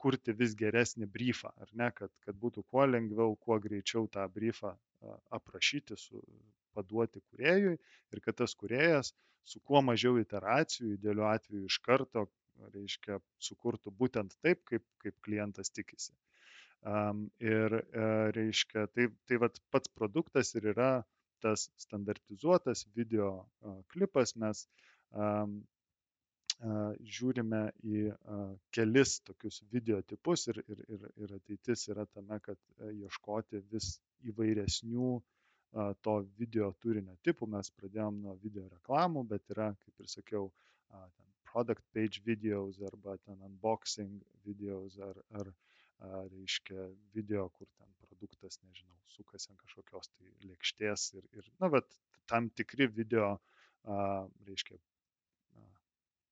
[0.00, 4.72] kurti vis geresnį briefą, ar ne, kad, kad būtų kuo lengviau, kuo greičiau tą briefą
[5.36, 6.22] aprašyti, su,
[6.76, 9.12] paduoti kuriejui ir kad tas kuriejas
[9.44, 12.26] su kuo mažiau iteracijų, idealiu atveju iš karto,
[12.74, 16.12] reiškia, sukurtų būtent taip, kaip, kaip klientas tikisi.
[16.80, 20.92] Um, ir, uh, reiškia, tai, tai vat, pats produktas ir yra
[21.44, 23.30] tas standartizuotas video
[23.92, 24.66] klipas, mes
[25.12, 25.60] um,
[26.60, 28.00] žiūrime į
[28.76, 33.94] kelis tokius video tipus ir, ir, ir, ir ateitis yra tame, kad uh, ieškoti vis
[34.28, 35.14] įvairesnių
[36.02, 37.46] to video turinio tipų.
[37.46, 41.04] Mes pradėjom nuo video reklamų, bet yra, kaip ir sakiau, uh,
[41.52, 45.52] product page videos arba ten unboxing videos ar, ar
[46.32, 51.98] reiškia video, kur ten produktas, nežinau, sukasi ant kažkokios tai lėkštės ir, ir na, bet
[52.30, 53.34] tam tikri video,
[54.46, 54.78] reiškia,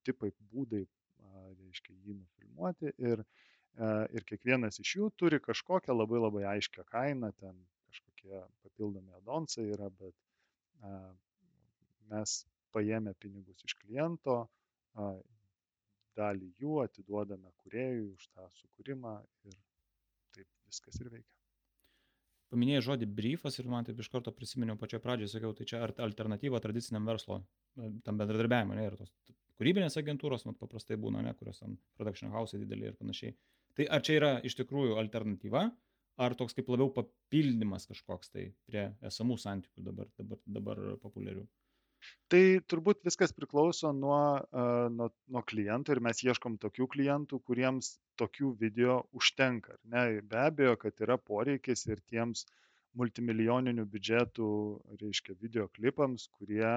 [0.09, 0.85] tipai, būdai,
[1.59, 3.25] reiškia, jį nufilmuoti ir,
[4.16, 7.57] ir kiekvienas iš jų turi kažkokią labai labai aiškę kainą, ten
[7.88, 10.16] kažkokie papildomi adonsai yra, bet
[12.12, 12.38] mes
[12.75, 14.42] paėmę pinigus iš kliento,
[16.18, 19.18] dalį jų atiduodame kuriejui už tą sukūrimą
[19.51, 19.59] ir
[20.35, 21.35] taip viskas ir veikia.
[22.49, 26.61] Paminėjai žodį briefas ir man taip iš karto prisiminiau pačioje pradžioje, sakiau, tai čia alternatyva
[26.64, 27.42] tradiciniam verslo,
[27.77, 29.12] e, tam bendradarbiavimui, ne, ir tos
[29.59, 33.37] kūrybinės agentūros, mat paprastai būna, ne, kurios tam production house dideli ir panašiai.
[33.79, 35.68] Tai ar čia yra iš tikrųjų alternatyva,
[36.18, 41.47] ar toks kaip labiau papildymas kažkoks tai prie esamų santykių dabar, dabar, dabar populiarių?
[42.31, 44.21] Tai turbūt viskas priklauso nuo,
[44.94, 49.75] nuo, nuo klientų ir mes ieškom tokių klientų, kuriems tokių video užtenka.
[49.94, 50.21] Ne?
[50.31, 52.44] Be abejo, kad yra poreikis ir tiems
[52.99, 54.51] multimilijoninių biudžetų,
[55.03, 56.71] reiškia, video klipams, kurie,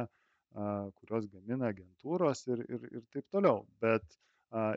[0.53, 3.63] kurios gamina agentūros ir, ir, ir taip toliau.
[3.83, 4.03] Bet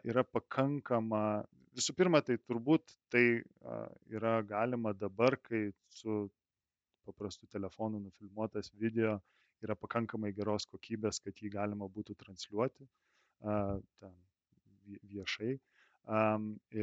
[0.06, 1.42] yra pakankama,
[1.74, 3.42] visų pirma, tai turbūt tai
[4.12, 6.28] yra galima dabar, kai su
[7.04, 9.18] paprastu telefonu nufilmuotas video
[9.64, 12.86] yra pakankamai geros kokybės, kad jį galima būtų transliuoti
[13.42, 14.14] ten,
[15.10, 15.54] viešai.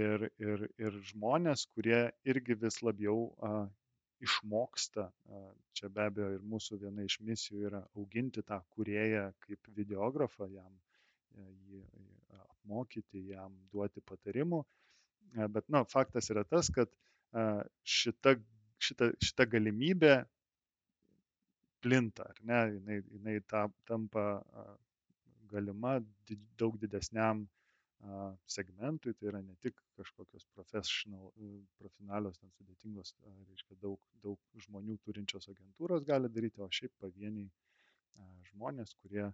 [0.02, 3.30] Ir, ir, ir žmonės, kurie irgi vis labiau
[4.22, 5.08] išmoksta,
[5.78, 10.72] čia be abejo ir mūsų viena iš misijų yra auginti tą kurėją kaip videografą, jam
[10.76, 11.82] e, jį
[12.42, 14.62] apmokyti, jam duoti patarimų.
[15.56, 16.92] Bet, na, faktas yra tas, kad
[17.88, 18.36] šita,
[18.84, 20.16] šita, šita galimybė
[21.82, 24.26] plinta, ar ne, jinai, jinai ta, tampa
[25.52, 25.98] galima
[26.60, 27.46] daug didesniam
[28.50, 33.14] segmentui, tai yra ne tik kažkokios profesionalios, ten sudėtingos,
[33.50, 37.50] reiškia, daug, daug žmonių turinčios agentūros gali daryti, o šiaip pavieniai
[38.50, 39.28] žmonės, kurie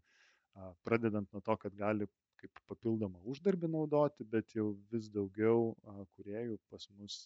[0.84, 2.10] pradedant nuo to, kad gali
[2.42, 5.72] kaip papildomą uždarbį naudoti, bet jau vis daugiau
[6.18, 7.24] kuriejų pas mus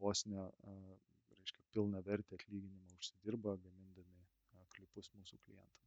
[0.00, 4.24] vos ne reiškia pilną vertę atlyginimą užsidirba gamindami
[4.76, 5.79] klipus mūsų klientams.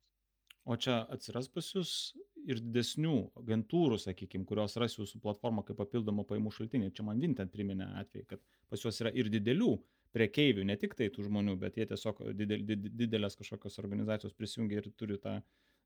[0.63, 2.13] O čia atsiras pas jūs
[2.47, 6.91] ir didesnių agentūrų, sakykime, kurios ras jūsų platformą kaip papildomą pajamų šaltinį.
[6.95, 9.73] Čia man Vintent priminė atvejį, kad pas juos yra ir didelių
[10.13, 14.91] priekeivių, ne tik tai tų žmonių, bet jie tiesiog didel, didelės kažkokios organizacijos prisijungia ir
[14.99, 15.39] turi tą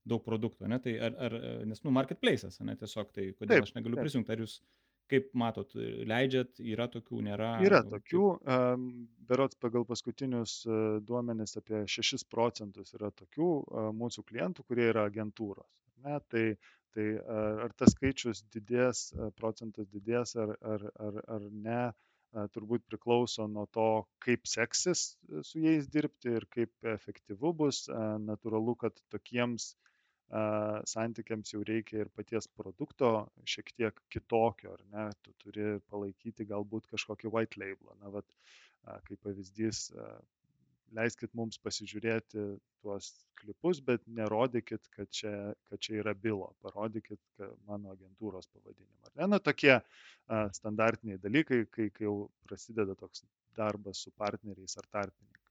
[0.07, 0.79] daug produktų, ne?
[0.83, 1.37] Tai ar, ar
[1.67, 4.59] nes, nu, marketplace'as, ne, tiesiog tai kodėl taip, aš negaliu prisijungti, ar jūs
[5.11, 5.71] kaip matot,
[6.09, 7.51] leidžiat, yra tokių, nėra?
[7.65, 8.25] Yra tokių,
[9.27, 15.07] berots pagal paskutinius e, duomenis apie 6 procentus yra tokių e, mūsų klientų, kurie yra
[15.11, 15.83] agentūros.
[16.05, 16.43] Ne, tai,
[16.95, 17.07] tai
[17.65, 21.81] ar tas skaičius didės, e, procentas didės ar, ar, ar, ar ne,
[22.53, 25.13] turbūt priklauso nuo to, kaip seksis
[25.47, 27.85] su jais dirbti ir kaip efektyvu bus.
[28.21, 29.71] Natūralu, kad tokiems
[30.29, 33.11] santykiams jau reikia ir paties produkto
[33.47, 37.93] šiek tiek kitokio, ar ne, tu turi palaikyti galbūt kažkokį white label.
[38.01, 38.27] Na, vat,
[39.07, 39.87] kaip pavyzdys,
[40.97, 42.43] leiskit mums pasižiūrėti
[42.81, 43.09] tuos
[43.39, 45.33] klipus, bet nerodykit, kad čia,
[45.69, 49.13] kad čia yra bilo, parodykit mano agentūros pavadinimą.
[49.15, 49.77] Ne, na, tokie
[50.59, 53.23] standartiniai dalykai, kai, kai jau prasideda toks
[53.55, 55.46] darbas su partneriais ar tarpininkais.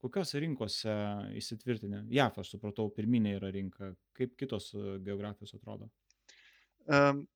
[0.00, 0.92] Kokiose rinkose
[1.36, 2.06] įsitvirtinę?
[2.14, 3.90] JAF, aš supratau, pirminė yra rinka.
[4.16, 5.90] Kaip kitos e, geografijos atrodo?
[6.88, 7.26] Um,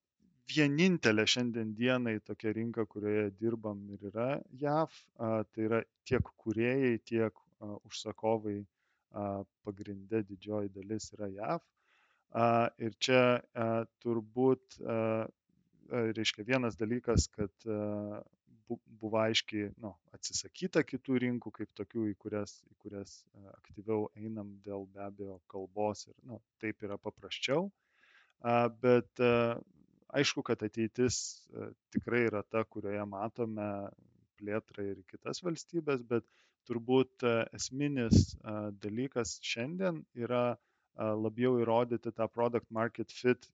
[0.50, 4.28] vienintelė šiandien dienai tokia rinka, kurioje dirbam ir yra
[4.60, 9.28] JAV, a, tai yra tiek kuriejai, tiek a, užsakovai a,
[9.64, 11.64] pagrindė didžioji dalis yra JAV.
[12.34, 12.46] A,
[12.80, 13.68] ir čia a,
[14.04, 15.26] turbūt, a,
[15.92, 18.22] reiškia, vienas dalykas, kad a,
[18.68, 24.54] buvo aiškiai nu, atsisakyta kitų rinkų, kaip tokių, į kurias, į kurias e, aktyviau einam
[24.64, 27.68] dėl be abejo kalbos ir nu, taip yra paprasčiau.
[28.84, 29.32] Bet e,
[30.20, 31.20] aišku, kad ateitis
[31.52, 33.68] e, tikrai yra ta, kurioje matome
[34.40, 36.26] plėtrą ir kitas valstybės, bet
[36.64, 37.22] turbūt
[37.52, 38.32] esminis
[38.80, 40.56] dalykas šiandien yra
[40.96, 43.44] labiau įrodyti tą product market fit,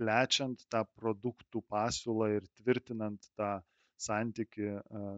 [0.00, 3.52] plečiant tą produktų pasiūlą ir tvirtinant tą
[4.00, 4.72] santyki,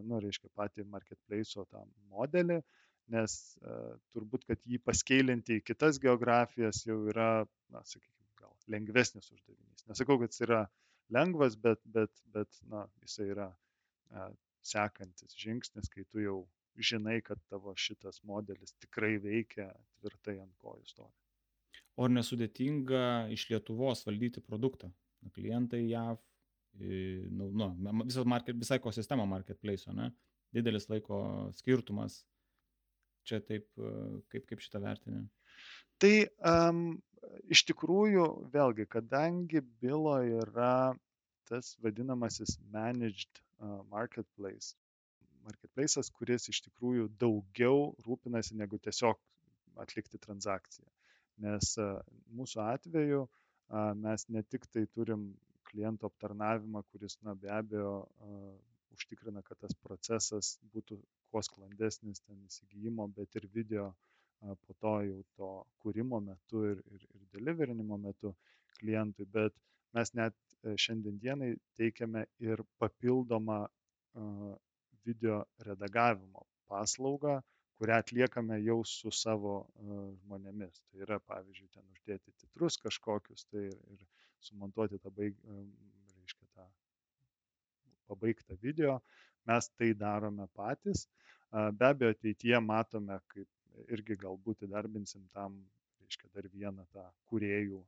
[0.07, 2.59] nu, reiškia, patį marketplace'o tą modelį,
[3.13, 3.35] nes
[4.13, 9.87] turbūt, kad jį paskeilinti į kitas geografijas jau yra, na, sakykime, gal lengvesnis uždavinys.
[9.89, 10.61] Nesakau, kad jis yra
[11.09, 13.49] lengvas, bet, bet, bet na, jisai yra
[14.65, 16.37] sekantis žingsnis, kai tu jau
[16.79, 19.67] žinai, kad tavo šitas modelis tikrai veikia
[19.99, 21.11] tvirtai ant kojų stovi.
[21.99, 24.87] O nesudėtinga iš Lietuvos valdyti produktą?
[25.35, 26.21] Klientai JAV,
[26.79, 27.69] nu, nu,
[28.05, 30.09] visas market, visa ekosistema marketplace, ne?
[30.55, 31.19] Didelis laiko
[31.57, 32.23] skirtumas.
[33.27, 33.67] Čia taip,
[34.31, 35.25] kaip, kaip šitą vertinį?
[36.01, 36.13] Tai
[36.49, 36.83] um,
[37.51, 40.95] iš tikrųjų, vėlgi, kadangi bylo yra
[41.49, 43.41] tas vadinamasis managed
[43.91, 44.75] marketplace,
[45.45, 49.19] marketplace'as, kuris iš tikrųjų daugiau rūpinasi negu tiesiog
[49.83, 50.87] atlikti transakciją.
[51.43, 51.73] Nes
[52.35, 53.25] mūsų atveju
[53.99, 55.29] mes ne tik tai turim
[55.71, 57.93] klientų aptarnavimą, kuris, na, be abejo,
[58.95, 63.89] užtikrina, kad tas procesas būtų kuo sklandesnis ten įsigijimo, bet ir video
[64.39, 65.49] po to jau to
[65.83, 68.33] kūrimo metu ir, ir, ir deliverinimo metu
[68.79, 69.27] klientui.
[69.33, 69.55] Bet
[69.97, 73.65] mes net e, šiandien dienai teikiame ir papildomą
[75.05, 77.39] video redagavimo paslaugą,
[77.79, 79.53] kurią atliekame jau su savo
[80.21, 80.81] žmonėmis.
[80.89, 84.03] Tai yra, pavyzdžiui, ten uždėti titrus kažkokius tai ir, ir
[84.45, 85.37] sumontuoti tą, baig,
[86.15, 86.67] reiškia, tą
[88.09, 88.99] pabaigtą video.
[89.49, 91.07] Mes tai darome patys.
[91.51, 95.55] Be abejo, ateityje matome, kaip irgi galbūt įdarbinsim tam,
[96.03, 97.81] reiškia, dar vieną tą kuriejų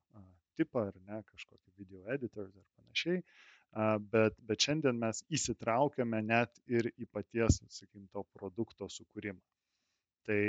[0.59, 3.21] tipą ar ne, kažkokį video editors ar panašiai.
[4.11, 9.39] Bet, bet šiandien mes įsitraukiame net ir į paties, sakykim, to produkto sukūrimą.
[10.27, 10.41] Tai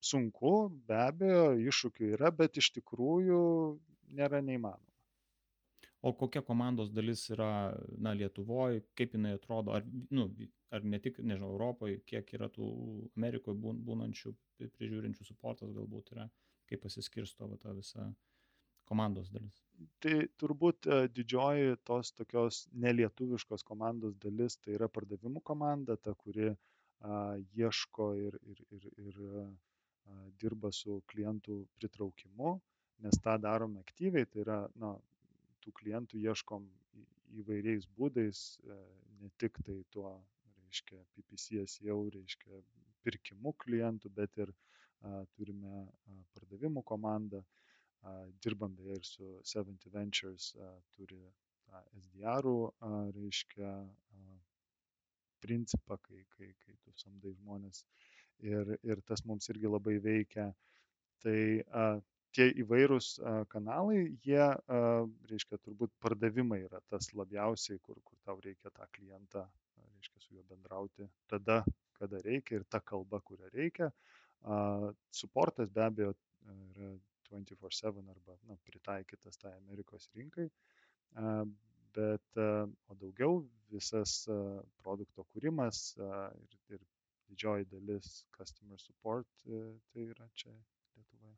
[0.00, 0.52] sunku,
[0.88, 3.40] be abejo, iššūkių yra, bet iš tikrųjų
[4.18, 4.84] nėra neįmanoma.
[6.00, 10.28] O kokia komandos dalis yra na lietuvoj kaip jinai atrodo ar nu
[10.70, 12.68] ar ne tik nežinau europoj kiek yra tų
[13.18, 14.32] amerikoj būn būnančių
[14.78, 16.28] prižiūrinčių suportas galbūt yra
[16.70, 18.06] kaip pasiskirsto va ta visa
[18.90, 19.58] komandos dalis?
[20.04, 26.52] Tai turbūt e, didžioji tos tokios nelietuviškos komandos dalis tai yra pardavimų komanda ta kuri
[26.52, 29.20] a, ieško ir ir ir ir
[30.40, 32.56] dirba su klientų pritraukimu
[33.04, 34.94] nes tą darome aktyviai tai yra na
[35.64, 36.66] tų klientų ieškom
[37.42, 38.78] įvairiais būdais, e,
[39.22, 40.14] ne tik tai tuo,
[40.64, 42.62] reiškia, PPC SEO, reiškia,
[43.06, 47.42] pirkimu klientų, bet ir a, turime a, pardavimų komandą,
[48.02, 51.20] a, dirbam beje ir su 70 Ventures, a, turi
[51.68, 52.50] tą SDR,
[52.88, 54.38] a, reiškia, a,
[55.44, 57.84] principą, kai, kai, kai tu samdai žmonės
[58.44, 60.50] ir, ir tas mums irgi labai veikia.
[61.22, 61.40] Tai
[61.74, 61.86] a,
[62.36, 63.08] tie įvairūs
[63.52, 64.44] kanalai, jie,
[65.30, 69.44] reiškia, turbūt pardavimai yra tas labiausiai, kur, kur tau reikia tą klientą,
[69.98, 71.62] reiškia, su juo bendrauti tada,
[71.98, 73.90] kada reikia ir ta kalba, kurią reikia.
[75.10, 76.12] Suportas be abejo
[76.48, 76.92] yra
[77.30, 80.46] 24/7 arba na, pritaikytas tai Amerikos rinkai,
[81.98, 84.22] bet o daugiau visas
[84.82, 86.86] produkto kūrimas ir, ir
[87.28, 90.54] didžioji dalis customer support tai yra čia
[90.98, 91.36] Lietuvoje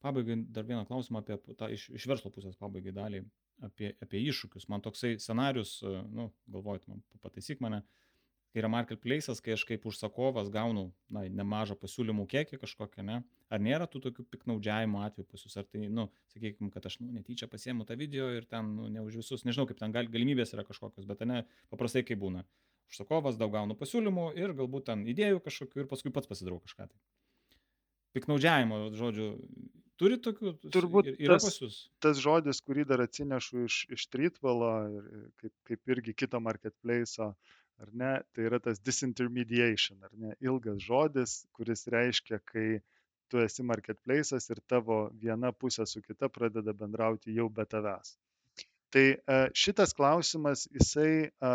[0.00, 3.24] pabaigai dar vieną klausimą apie tą iš, iš verslo pusės pabaigai dalį,
[3.66, 4.68] apie, apie iššūkius.
[4.72, 7.82] Man toksai scenarius, e, nu, galvojot, man pataisyk mane,
[8.50, 13.20] kai yra marketplace'as, kai aš kaip užsakovas gaunu, na, nemažą pasiūlymų kiekį kažkokią, ne?
[13.52, 15.54] Ar nėra tų tokių piknaudžiavimo atvejų pas jūs?
[15.60, 19.04] Ar tai, nu, sakykime, kad aš, nu, netyčia pasiemu tą video ir ten, nu, ne
[19.04, 22.42] už visus, nežinau, kaip ten gal, galimybės yra kažkokios, bet ne, paprastai kaip būna.
[22.90, 26.88] Užsakovas daug gaunu pasiūlymų ir galbūt ten idėjų kažkokių ir paskui pats pasidarau kažką.
[26.90, 27.58] Tai.
[28.16, 29.28] Piknaudžiavimo, žodžiu,
[30.00, 30.54] Turi tokių?
[30.72, 31.58] Turbūt yra tas,
[32.00, 35.10] tas žodis, kurį dar atsinešu iš, iš Tritvalo ir
[35.42, 37.34] kaip, kaip irgi kito marketplace'o,
[37.84, 42.64] ar ne, tai yra tas disintermediation, ar ne, ilgas žodis, kuris reiškia, kai
[43.28, 48.16] tu esi marketplace'as ir tavo viena pusė su kita pradeda bendrauti jau be tavęs.
[48.90, 51.50] Tai e, šitas klausimas, jisai e,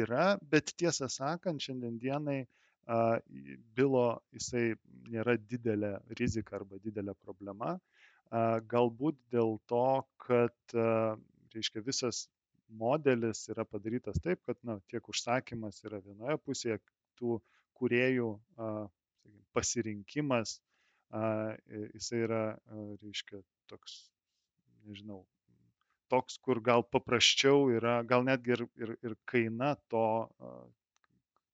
[0.00, 2.40] yra, bet tiesą sakant, šiandien dienai
[3.78, 4.72] bylo jisai
[5.12, 7.76] nėra didelė rizika arba didelė problema.
[8.72, 9.84] Galbūt dėl to,
[10.24, 10.74] kad
[11.54, 12.24] reiškia, visas
[12.82, 16.80] modelis yra padarytas taip, kad na, tiek užsakymas yra vienoje pusėje,
[17.20, 17.38] tų
[17.78, 18.32] kuriejų
[19.54, 20.58] pasirinkimas,
[21.94, 22.44] jisai yra,
[23.04, 24.00] reiškia, toks,
[24.82, 25.22] nežinau,
[26.10, 30.04] toks, kur gal paprasčiau yra, gal netgi ir, ir, ir kaina to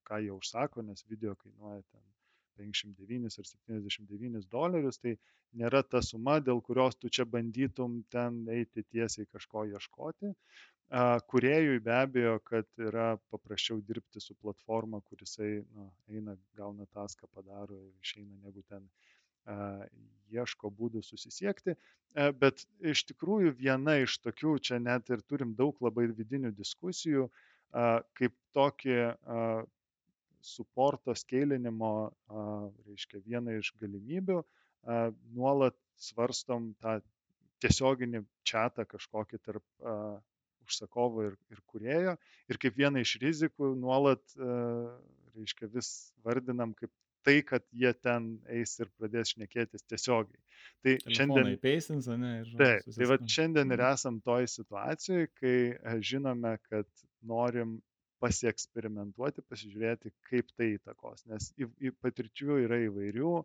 [0.07, 2.05] ką jie užsako, nes video kainuoja ten
[2.57, 5.17] 59 ar 79 dolerius, tai
[5.61, 10.33] nėra ta suma, dėl kurios tu čia bandytum ten eiti tiesiai kažko ieškoti.
[11.33, 17.81] Kuriejui be abejo, kad yra paprasčiau dirbti su platforma, kurisai nu, eina, gauna taską, padaro
[17.81, 18.87] ir išeina, negu ten
[20.33, 21.77] ieško būdų susisiekti.
[22.41, 27.29] Bet iš tikrųjų viena iš tokių, čia net ir turim daug labai vidinių diskusijų,
[28.17, 28.99] kaip tokį
[30.47, 31.93] suporto skeilinimo,
[32.87, 34.41] reiškia, vieną iš galimybių,
[35.37, 37.01] nuolat svarstom tą
[37.65, 39.65] tiesioginį čatą kažkokį tarp
[40.67, 42.17] užsakovo ir, ir kurėjo.
[42.51, 44.23] Ir kaip vieną iš rizikų nuolat,
[45.37, 45.91] reiškia, vis
[46.25, 46.93] vardinam kaip
[47.27, 50.39] tai, kad jie ten eis ir pradės šnekėtis tiesiogiai.
[50.85, 51.59] Tai Telefonai šiandien...
[51.65, 52.33] Peisins, ne?
[52.61, 53.99] Taip, tai va šiandien ir mhm.
[53.99, 56.89] esam toj situacijoje, kai e, žinome, kad
[57.27, 57.77] norim
[58.23, 61.27] pasieksperimentuoti, pasižiūrėti, kaip tai įtakos.
[61.31, 63.37] Nes į, į patirčių yra įvairių.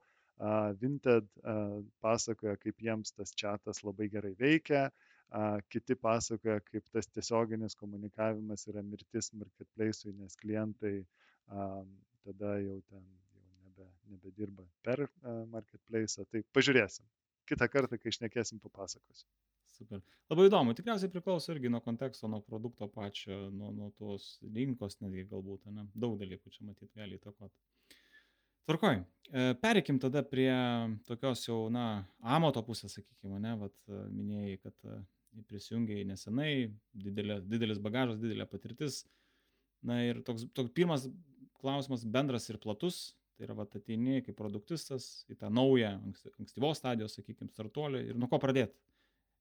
[0.41, 6.87] Uh, Vinted uh, pasakoja, kaip jiems tas čatas labai gerai veikia, uh, kiti pasakoja, kaip
[6.95, 11.83] tas tiesioginis komunikavimas yra mirtis marketplace'ui, nes klientai uh,
[12.25, 13.05] tada jau ten
[14.11, 15.07] nebedirba per
[15.51, 16.27] marketplace.
[16.29, 17.07] Tai pažiūrėsim.
[17.49, 19.25] Kitą kartą, kai išnekėsim, papasakosiu.
[19.81, 20.01] Super.
[20.29, 25.25] Labai įdomu, tikriausiai priklauso irgi nuo konteksto, nuo produkto pačio, nuo, nuo tos rinkos netgi
[25.31, 25.87] galbūt, ne?
[25.97, 27.55] daug dalykų čia matyti gali įtakoti.
[28.69, 30.51] Tvarkoj, e, pereikim tada prie
[31.07, 31.85] tokios jau, na,
[32.21, 34.99] amato pusės, sakykime, ne, vat minėjai, kad e,
[35.49, 36.53] prisijungiai nesenai,
[37.07, 39.01] didelė, didelis bagažas, didelė patirtis.
[39.87, 41.07] Na ir toks, toks pirmas
[41.57, 45.95] klausimas bendras ir platus, Tai yra, va, ateini kaip produktistas į tą naują,
[46.37, 48.75] ankstyvos stadijos, sakykime, startuolį ir nuo ko pradėti.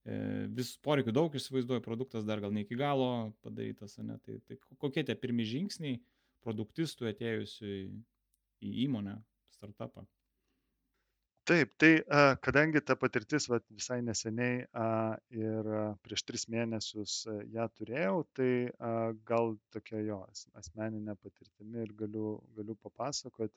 [0.08, 0.14] E,
[0.56, 3.10] vis poreikių daug įsivaizduoju, produktas dar gal ne iki galo
[3.44, 4.16] padarytas, ne?
[4.24, 5.98] Tai, tai kokie tie pirmi žingsniai
[6.40, 7.82] produktistų atėjusių į,
[8.64, 9.18] į įmonę,
[9.58, 10.06] startupą?
[11.50, 11.92] Taip, tai
[12.40, 14.62] kadangi ta patirtis vat, visai neseniai
[15.36, 15.70] ir
[16.06, 18.52] prieš tris mėnesius ją turėjau, tai
[19.28, 20.22] gal tokia jo
[20.56, 23.52] asmeninė patirtimi ir galiu, galiu papasakoti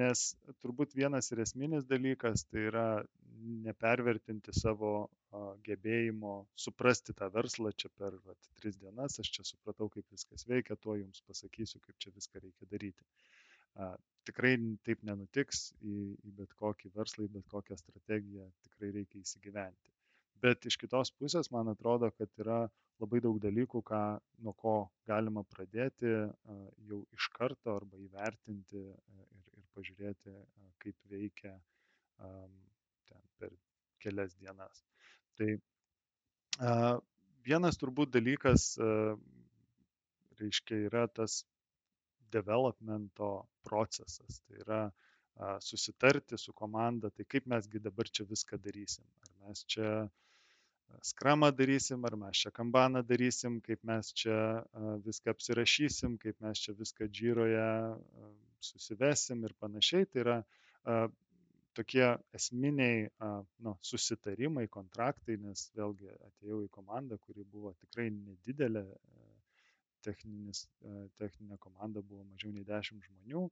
[0.00, 0.24] nes
[0.62, 2.86] turbūt vienas ir esminis dalykas tai yra
[3.64, 5.08] nepervertinti savo
[5.66, 10.76] gebėjimo suprasti tą verslą čia per vat, tris dienas, aš čia supratau, kaip viskas veikia,
[10.76, 13.06] tuo jums pasakysiu, kaip čia viską reikia daryti.
[13.78, 13.92] A,
[14.26, 19.89] tikrai taip nenutiks į, į bet kokį verslą, į bet kokią strategiją, tikrai reikia įsigyventi.
[20.40, 22.60] Bet iš kitos pusės man atrodo, kad yra
[23.00, 24.00] labai daug dalykų, ką,
[24.44, 24.74] nuo ko
[25.08, 26.12] galima pradėti
[26.88, 29.26] jau iš karto arba įvertinti ir,
[29.58, 30.36] ir pažiūrėti,
[30.84, 31.52] kaip veikia
[32.20, 33.52] ten per
[34.00, 34.80] kelias dienas.
[35.36, 35.50] Tai
[37.44, 38.72] vienas turbūt dalykas,
[40.40, 41.42] reiškia, yra tas
[42.32, 43.30] developmento
[43.68, 44.40] procesas.
[44.46, 44.80] Tai yra
[45.64, 49.04] susitarti su komanda, tai kaip mesgi dabar čia viską darysim.
[49.24, 50.10] Ar mes čia uh,
[51.02, 54.36] skramą darysim, ar mes čia kambaną darysim, kaip mes čia
[55.06, 57.66] viską apsirašysim, kaip mes čia viską džyroje
[58.70, 60.08] susivesim ir panašiai.
[60.10, 60.36] Tai yra
[61.78, 62.04] tokie
[62.36, 63.08] esminiai
[63.64, 68.84] nu, susitarimai, kontraktai, nes vėlgi atėjau į komandą, kuri buvo tikrai nedidelė,
[70.04, 70.66] techninis,
[71.20, 73.48] techninė komanda buvo mažiau nei 10 žmonių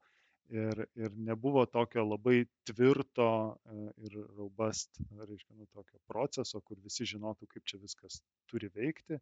[0.48, 7.06] ir, ir nebuvo tokio labai tvirto e, ir robust, reiškia, nu, tokio proceso, kur visi
[7.08, 9.20] žinotų, kaip čia viskas turi veikti.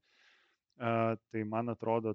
[0.77, 2.13] Tai man atrodo,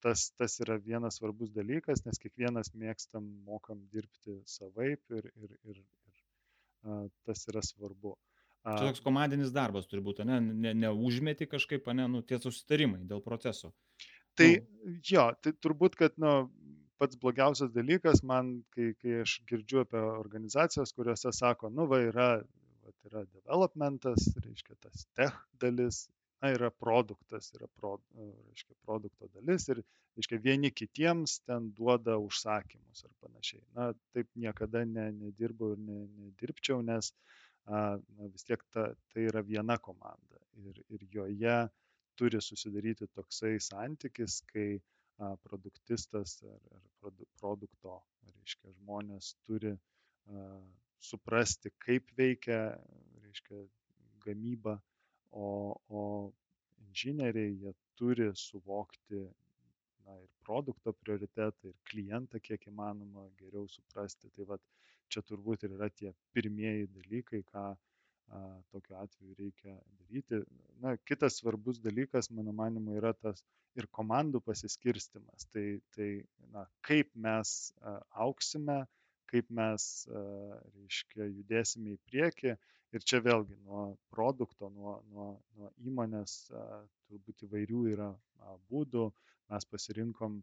[0.00, 5.82] tas, tas yra vienas svarbus dalykas, nes kiekvienas mėgstam, mokam dirbti savaip ir, ir, ir,
[5.82, 8.14] ir tas yra svarbu.
[8.68, 13.22] Čia toks komandinis darbas turi būti, ne, ne, neužmeti kažkaip, ne, nu, tie susitarimai dėl
[13.24, 13.70] proceso.
[14.38, 14.48] Tai
[15.08, 16.32] jo, tai turbūt, kad, nu,
[16.98, 22.28] pats blogiausias dalykas man, kai, kai aš girdžiu apie organizacijas, kuriuose sako, nu va yra,
[22.84, 26.06] va, yra developmentas, reiškia tas tech dalis,
[26.42, 29.82] na, yra produktas, yra pro, reiškia, produkto dalis ir
[30.18, 33.64] reiškia, vieni kitiems ten duoda užsakymus ar panašiai.
[33.78, 37.12] Na, taip niekada ne, nedirbau ir ne, nedirbčiau, nes
[37.66, 41.58] a, na, vis tiek ta, tai yra viena komanda ir, ir joje
[42.18, 44.70] turi susidaryti toksai santykis, kai
[45.42, 47.96] produktistas ar, ar produ, produkto,
[48.28, 49.74] reiškia, žmonės turi
[51.00, 52.60] suprasti, kaip veikia,
[53.24, 53.64] reiškia,
[54.24, 54.76] gamyba,
[55.30, 55.48] o,
[55.88, 56.02] o
[56.88, 59.20] inžinieriai jie turi suvokti
[60.06, 64.30] na, ir produkto prioritetą, ir klientą kiek įmanoma geriau suprasti.
[64.36, 64.64] Tai vad
[65.12, 67.70] čia turbūt ir yra tie pirmieji dalykai, ką
[68.72, 70.40] tokiu atveju reikia daryti.
[70.82, 73.42] Na, kitas svarbus dalykas, mano manimu, yra tas
[73.78, 75.46] ir komandų pasiskirstimas.
[75.52, 75.66] Tai,
[75.96, 76.10] tai
[76.52, 77.54] na, kaip mes
[78.26, 78.82] auksime,
[79.32, 82.56] kaip mes, reiškia, judėsime į priekį.
[82.96, 88.08] Ir čia vėlgi nuo produkto, nuo, nuo, nuo įmonės turbūt įvairių yra
[88.72, 89.10] būdų.
[89.52, 90.38] Mes pasirinkom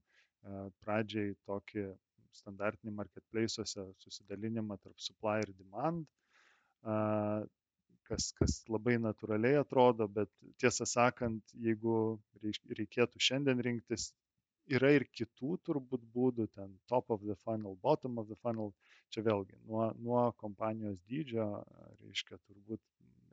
[0.84, 1.88] pradžiai tokį
[2.36, 6.06] standartinį marketplace'uose susidalinimą tarp supply ir demand
[8.10, 10.32] kas, kas labai natūraliai atrodo, bet
[10.62, 11.96] tiesą sakant, jeigu
[12.44, 14.12] reikėtų šiandien rinktis,
[14.78, 18.74] yra ir kitų turbūt būdų, ten top of the funnel, bottom of the funnel,
[19.14, 21.48] čia vėlgi nuo, nuo kompanijos dydžio,
[22.04, 22.82] reiškia turbūt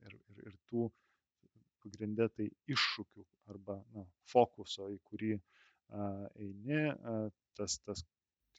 [0.09, 0.89] ir, ir, ir tų
[1.83, 7.17] pagrindė tai iššūkių arba na, fokuso, į kurį a, eini, a,
[7.59, 8.05] tas, tas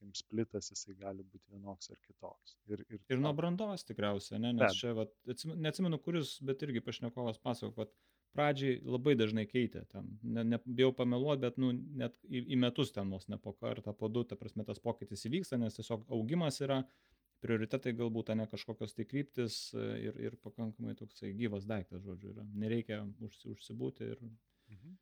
[0.04, 2.58] sakykim, splitas jisai gali būti vienoks ar kitoks.
[2.68, 4.54] Ir, ir, ir nuo brandos tikriausiai, ne?
[4.54, 7.94] nes čia, vat, neatsimenu kuris, bet irgi pašnekovas pasako, kad
[8.34, 12.92] pradžiai labai dažnai keitė ten, ne, ne, bijau pameluoti, bet nu, net į, į metus
[12.92, 16.60] ten vos ne po kartą, po du, ta prasme tas pokytis įvyksta, nes tiesiog augimas
[16.62, 16.84] yra,
[17.44, 22.46] prioritetai galbūt, ne kažkokios tai kryptis ir, ir pakankamai toksai gyvas daiktas, žodžiu, yra.
[22.56, 24.22] Nereikia užsi, užsibūti ir...
[24.72, 24.96] Mhm.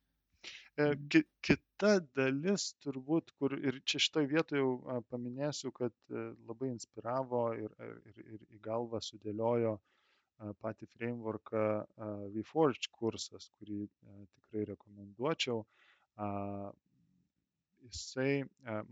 [0.80, 6.70] E, ki kita dalis turbūt, kur ir čia šitoje vietoje jau paminėsiu, kad e, labai
[6.72, 7.74] inspiravo ir,
[8.08, 9.74] ir, ir į galvą sudėliojo
[10.64, 11.64] patį frameworką
[12.34, 15.60] VForge kursas, kurį e, tikrai rekomenduočiau.
[17.82, 18.42] Jisai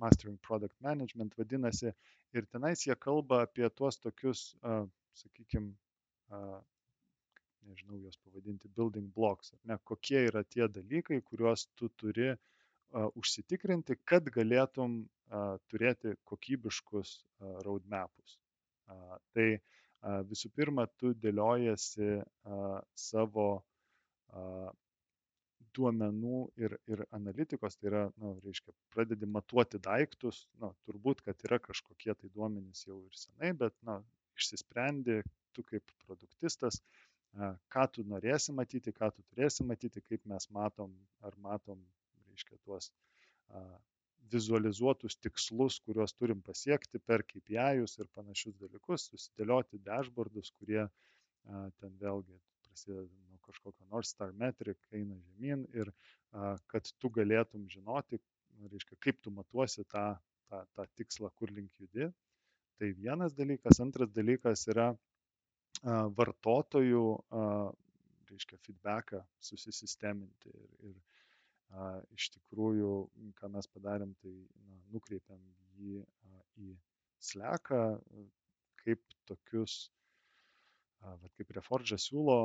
[0.02, 1.94] Mastering Product Management vadinasi
[2.36, 4.44] ir tenais jie kalba apie tuos tokius,
[5.22, 5.74] sakykime,
[7.68, 13.98] nežinau jos pavadinti, building blocks, ne, kokie yra tie dalykai, kuriuos tu turi uh, užsitikrinti,
[14.08, 18.38] kad galėtum uh, turėti kokybiškus uh, roadmapus.
[18.90, 24.70] Uh, tai uh, visų pirma, tu dėliojasi uh, savo uh,
[25.76, 31.46] duomenų ir, ir analitikos, tai yra, na, nu, reiškia, pradedi matuoti daiktus, na, turbūt, kad
[31.46, 34.00] yra kažkokie tai duomenys jau ir senai, bet, na,
[34.40, 35.20] išsisprendi,
[35.54, 36.80] tu kaip produktistas,
[37.74, 40.94] ką tu norėsi matyti, ką tu turėsi matyti, kaip mes matom,
[41.26, 41.82] ar matom,
[42.30, 42.90] reiškia, tuos
[44.30, 50.84] vizualizuotus tikslus, kuriuos turim pasiekti per KPI'us ir panašius dalykus, susidėlioti dashboardus, kurie
[51.80, 55.90] ten vėlgi prasideda nuo kažkokio North Star metric, eina žemyn ir
[56.70, 58.20] kad tu galėtum žinoti,
[58.70, 60.04] reiškia, kaip tu matuosi tą,
[60.50, 62.10] tą, tą tikslą, kur link judi.
[62.78, 63.80] Tai vienas dalykas.
[63.82, 64.92] Antras dalykas yra
[65.82, 67.04] vartotojų,
[68.30, 70.52] reiškia, feedbacką susisisteminti.
[70.54, 70.98] Ir, ir
[72.16, 72.92] iš tikrųjų,
[73.38, 74.34] ką mes padarėm, tai
[74.66, 75.40] na, nukreipiam
[75.78, 76.02] jį
[76.60, 76.74] į
[77.30, 77.80] sleką,
[78.82, 79.90] kaip tokius,
[81.00, 82.40] va, kaip Reforge siūlo,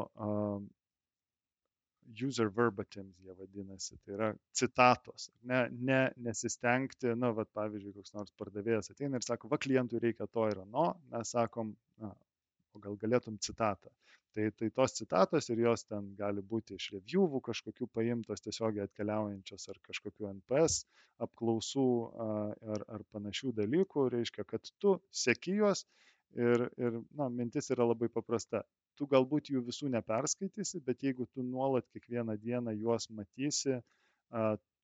[2.21, 5.29] user verbatims jie vadinasi, tai yra citatos.
[5.49, 10.29] Ne, ne nesistengti, na, va, pavyzdžiui, koks nors pardavėjas ateina ir sako, va, klientui reikia
[10.29, 12.13] to ir ano, mes sakom, na,
[12.75, 13.91] o gal galėtum citatą.
[14.35, 19.69] Tai, tai tos citatos ir jos ten gali būti iš reviewų kažkokių paimtos tiesiogiai atkeliaujančios
[19.71, 20.81] ar kažkokių NPS
[21.23, 21.85] apklausų
[22.75, 25.85] ar, ar panašių dalykų, reiškia, kad tu seki juos
[26.35, 28.65] ir, ir na, mintis yra labai paprasta.
[28.99, 33.79] Tu galbūt jų visų neperskaitysi, bet jeigu tu nuolat kiekvieną dieną juos matysi,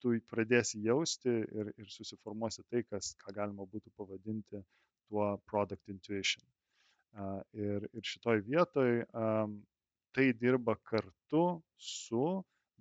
[0.02, 4.64] tu pradėsi jausti ir, ir susiformuosi tai, kas, ką galima būtų pavadinti
[5.12, 6.44] tuo product intuition.
[7.12, 8.92] Ir, ir šitoj vietoj
[10.16, 11.44] tai dirba kartu
[11.76, 12.24] su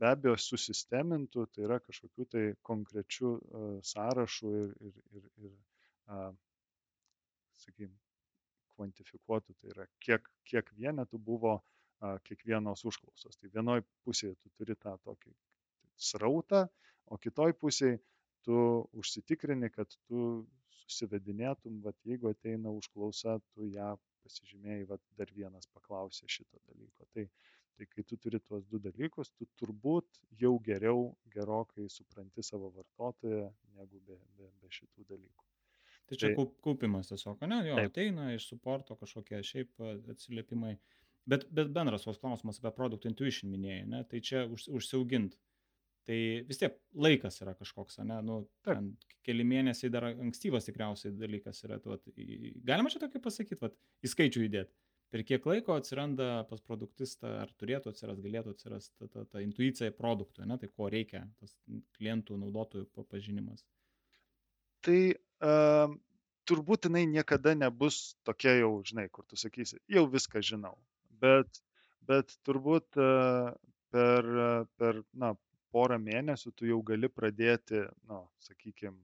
[0.00, 3.32] be abejo susistemintų, tai yra kažkokių tai konkrečių
[3.90, 5.56] sąrašų ir, ir, ir, ir
[7.60, 7.98] sakykime,
[8.74, 11.58] kvantifikuotų, tai yra kiek, kiek vienetų buvo
[12.24, 13.36] kiekvienos užklausos.
[13.36, 15.34] Tai vienoje pusėje tu turi tą tokį
[16.00, 16.64] srautą,
[17.10, 17.98] o kitoj pusėje
[18.46, 18.56] tu
[18.96, 20.46] užsitikrini, kad tu
[20.80, 23.92] susivedinėtum, vat, jeigu ateina užklausa, tu ją
[24.24, 27.06] pasižymėjai, va, dar vienas paklausė šito dalyko.
[27.14, 27.26] Tai,
[27.78, 33.48] tai kai tu turi tuos du dalykus, tu turbūt jau geriau, gerokai supranti savo vartotoją,
[33.78, 35.46] negu be, be, be šitų dalykų.
[36.10, 37.92] Tai čia tai, kaupimas tiesiog, ne, jo, taip.
[37.92, 40.74] ateina iš suporto kažkokie šiaip atsiliepimai.
[41.30, 45.36] Bet, bet bendras tos klausimas apie product intuition minėjai, ne, tai čia už, užsiaugint
[46.10, 48.88] Tai vis tiek laikas yra kažkoks, ne, nu, ten
[49.26, 51.78] keli mėnesiai dar ankstyvas tikriausiai dalykas yra.
[51.78, 52.08] Tu, vat,
[52.66, 54.74] galima čia tokį pasakyti, vat, į skaičių įdėti.
[55.10, 59.94] Per kiek laiko atsiranda pas produktistą, ar turėtų atsirasti, galėtų atsirasti ta, ta, ta intuicija
[59.94, 61.56] produktui, ne, tai ko reikia, tas
[61.98, 63.64] klientų, naudotojų pažinimas.
[64.86, 65.96] Tai uh,
[66.46, 70.76] turbūt jinai niekada nebus tokia jau, žinai, kur tu sakysi, jau viską žinau.
[71.22, 71.58] Bet
[72.10, 73.10] bet turbūt e,
[73.94, 74.28] per,
[74.80, 75.34] per na,
[75.74, 78.98] porą mėnesių tu jau gali pradėti, na, sakykime,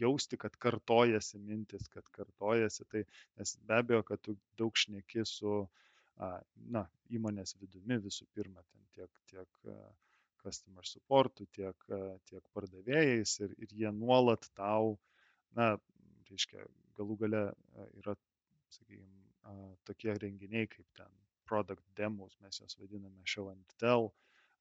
[0.00, 3.04] jausti, kad kartojasi mintis, kad kartojasi, tai
[3.38, 5.56] nes be abejo, kad tu daug šneki su,
[6.76, 9.72] na, įmonės vidumi visų pirma, ten tiek, tiek
[10.42, 11.88] customer supportu, tiek,
[12.30, 14.96] tiek pardavėjais ir, ir jie nuolat tau,
[15.58, 15.74] na,
[16.30, 16.64] reiškia,
[16.98, 17.42] galų gale
[18.00, 18.16] yra,
[18.72, 19.28] sakykime,
[19.88, 24.12] tokie renginiai kaip ten product demos, mes juos vadiname show and tell,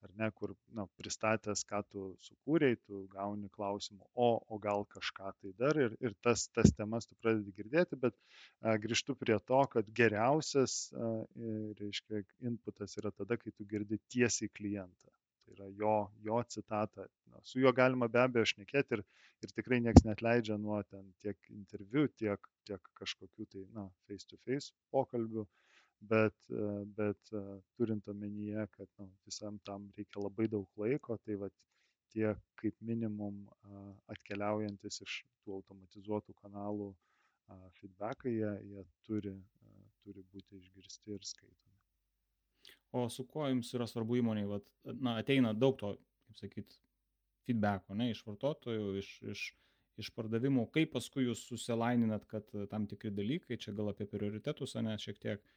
[0.05, 5.31] ar ne, kur na, pristatęs, ką tu sukūrėjai, tu gauni klausimų, o, o gal kažką
[5.37, 9.61] tai dar ir, ir tas, tas temas tu pradedi girdėti, bet a, grįžtu prie to,
[9.75, 11.13] kad geriausias, a,
[11.81, 15.13] reiškia, inputas yra tada, kai tu girdi tiesiai klientą.
[15.45, 15.95] Tai yra jo,
[16.25, 17.07] jo citata.
[17.31, 19.05] Na, su juo galima be abejo šnekėti ir,
[19.45, 24.71] ir tikrai niekas net leidžia nuo ten tiek interviu, tiek, tiek kažkokių tai, na, face-to-face
[24.71, 25.45] -face pokalbių.
[25.45, 25.60] Uh,
[26.01, 27.43] bet, e, bet e,
[27.77, 31.53] turint omenyje, kad nu, visam tam reikia labai daug laiko, tai vat,
[32.11, 33.45] tie kaip minimum
[34.11, 35.13] atkeliaujantis iš
[35.45, 36.89] tų automatizuotų kanalų
[37.77, 39.31] feedbackai, jie, jie turi,
[40.03, 41.79] turi būti išgirsti ir skaitomi.
[42.91, 44.67] O su kuo jums yra svarbu įmoniai, vat,
[44.99, 45.93] na, ateina daug to,
[46.27, 46.75] kaip sakyt,
[47.47, 49.47] feedbacko, ne, iš vartotojų, iš, iš,
[50.03, 54.99] iš pardavimų, kaip paskui jūs susilaininat, kad tam tikri dalykai, čia gal apie prioritetus, ne,
[54.99, 55.47] šiek tiek,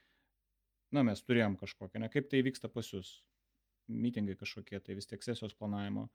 [0.94, 3.16] na, mes turėjom kažkokią, ne, kaip tai vyksta pas jūs,
[3.88, 6.06] mitingai kažkokie, tai vis tiek sesijos planavimo,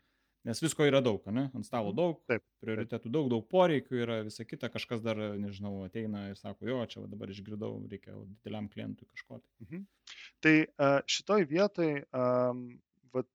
[0.47, 1.97] nes visko yra daug, ne, ant stalo mhm.
[1.99, 6.69] daug, taip, prioritetų daug, daug poreikių yra, visa kita, kažkas dar, nežinau, ateina ir sako,
[6.71, 9.41] jo, čia dabar išgirdau, reikia dideliam klientui kažko.
[9.43, 9.85] Tai, mhm.
[10.45, 10.55] tai
[11.11, 11.93] šitoj vietoj,
[13.13, 13.29] vat,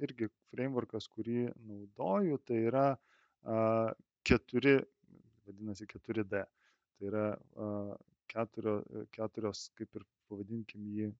[0.00, 3.90] irgi frameworkas, kurį naudoju, tai yra uh,
[4.28, 4.78] keturi,
[5.48, 6.44] vadinasi 4D.
[6.98, 7.92] Tai yra uh,
[8.28, 8.80] keturio,
[9.14, 11.10] keturios, kaip ir pavadinkim jį,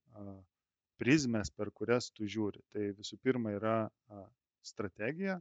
[0.98, 2.62] prizmės, per kurias tu žiūri.
[2.74, 3.76] Tai visų pirma yra
[4.66, 5.38] strategija.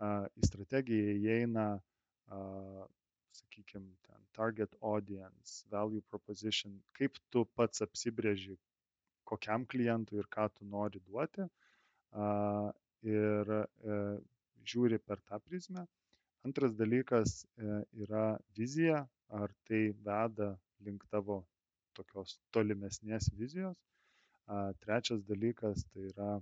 [0.00, 1.66] Į strategiją įeina,
[3.36, 3.92] sakykime,
[4.32, 8.56] target audience, value proposition, kaip tu pats apsibrėži,
[9.28, 11.46] kokiam klientui ir ką tu nori duoti.
[13.10, 13.98] Ir e,
[14.70, 15.86] žiūri per tą prizmę.
[16.44, 18.24] Antras dalykas e, yra
[18.56, 19.04] vizija,
[19.40, 20.50] ar tai veda
[20.84, 21.38] link tavo
[22.00, 23.78] tokios tolimesnės vizijos.
[24.82, 26.32] Trečias dalykas tai yra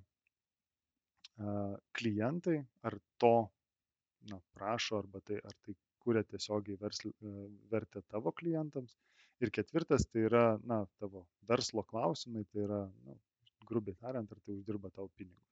[1.98, 3.36] klientai, ar to
[4.30, 7.34] na, prašo, arba tai, ar tai kuria tiesiogiai versl, e,
[7.72, 8.96] vertę tavo klientams.
[9.44, 13.14] Ir ketvirtas tai yra na, tavo verslo klausimai, tai yra, na,
[13.70, 15.47] grubiai tariant, ar tai uždirba tau pinigus.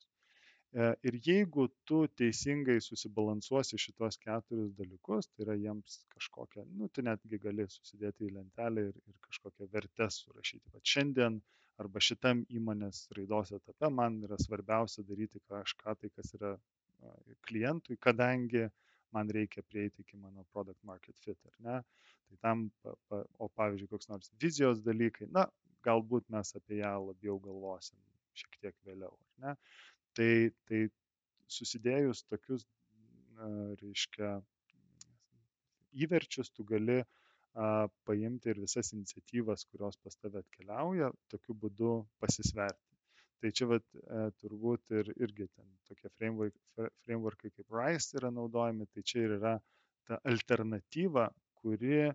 [0.76, 7.04] E, ir jeigu tu teisingai susibalansuosi šitos keturis dalykus, tai yra jiems kažkokią, nu, tu
[7.06, 10.74] netgi gali susidėti į lentelę ir, ir kažkokią vertę surašyti.
[10.74, 11.38] Bet šiandien
[11.80, 16.52] arba šitam įmonės raidos etape man yra svarbiausia daryti kažką tai, kas yra
[17.48, 18.66] klientui, kadangi
[19.16, 21.80] man reikia prieiti iki mano product market fit, ar ne?
[22.28, 22.66] Tai tam,
[23.38, 25.46] o pavyzdžiui, koks nors vizijos dalykai, na,
[25.86, 28.00] galbūt mes apie ją labiau galvosim
[28.36, 29.54] šiek tiek vėliau, ar ne?
[30.16, 30.30] Tai,
[30.68, 30.86] tai
[31.52, 32.64] susidėjus tokius,
[33.82, 34.32] reiškia,
[36.06, 37.02] įverčius, tu gali
[38.08, 42.86] paimti ir visas iniciatyvas, kurios pas tave atkeliauja, tokiu būdu pasisverti.
[43.40, 46.54] Tai čia vat, e, turbūt ir, irgi ten tokie framework,
[47.04, 49.54] frameworkai kaip RISE yra naudojami, tai čia ir yra
[50.08, 51.26] ta alternatyva,
[51.60, 52.06] kuri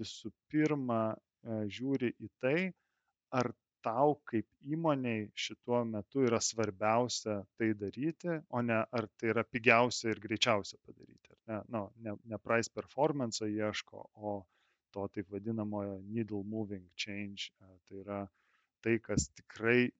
[0.00, 2.56] visų pirma e, žiūri į tai,
[3.40, 3.52] ar
[3.86, 10.14] tau kaip įmonei šituo metu yra svarbiausia tai daryti, o ne ar tai yra pigiausia
[10.14, 11.36] ir greičiausia padaryti.
[11.50, 14.34] Ne, no, ne, ne price performance ieško, o
[14.94, 17.50] to taip vadinamojo needle moving change.
[17.60, 18.20] E, tai yra
[18.84, 19.90] tai, kas tikrai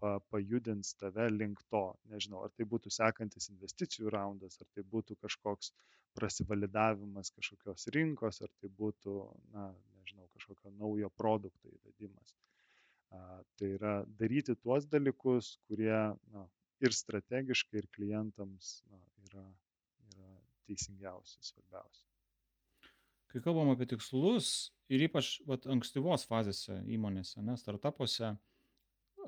[0.00, 1.82] pa, pajudins tave link to.
[2.12, 5.72] Nežinau, ar tai būtų sekantis investicijų raundas, ar tai būtų kažkoks
[6.18, 9.16] prasivalidavimas kažkokios rinkos, ar tai būtų,
[9.54, 12.34] na, nežinau, kažkokio naujo produkto įvedimas.
[13.12, 16.46] Tai yra daryti tuos dalykus, kurie na,
[16.82, 19.44] ir strategiškai, ir klientams na, yra,
[20.12, 20.30] yra
[20.66, 22.06] teisingiausi, svarbiausi.
[23.32, 28.34] Kai kalbam apie tikslus ir ypač vat, ankstyvos fazėse įmonėse, ne, startupuose,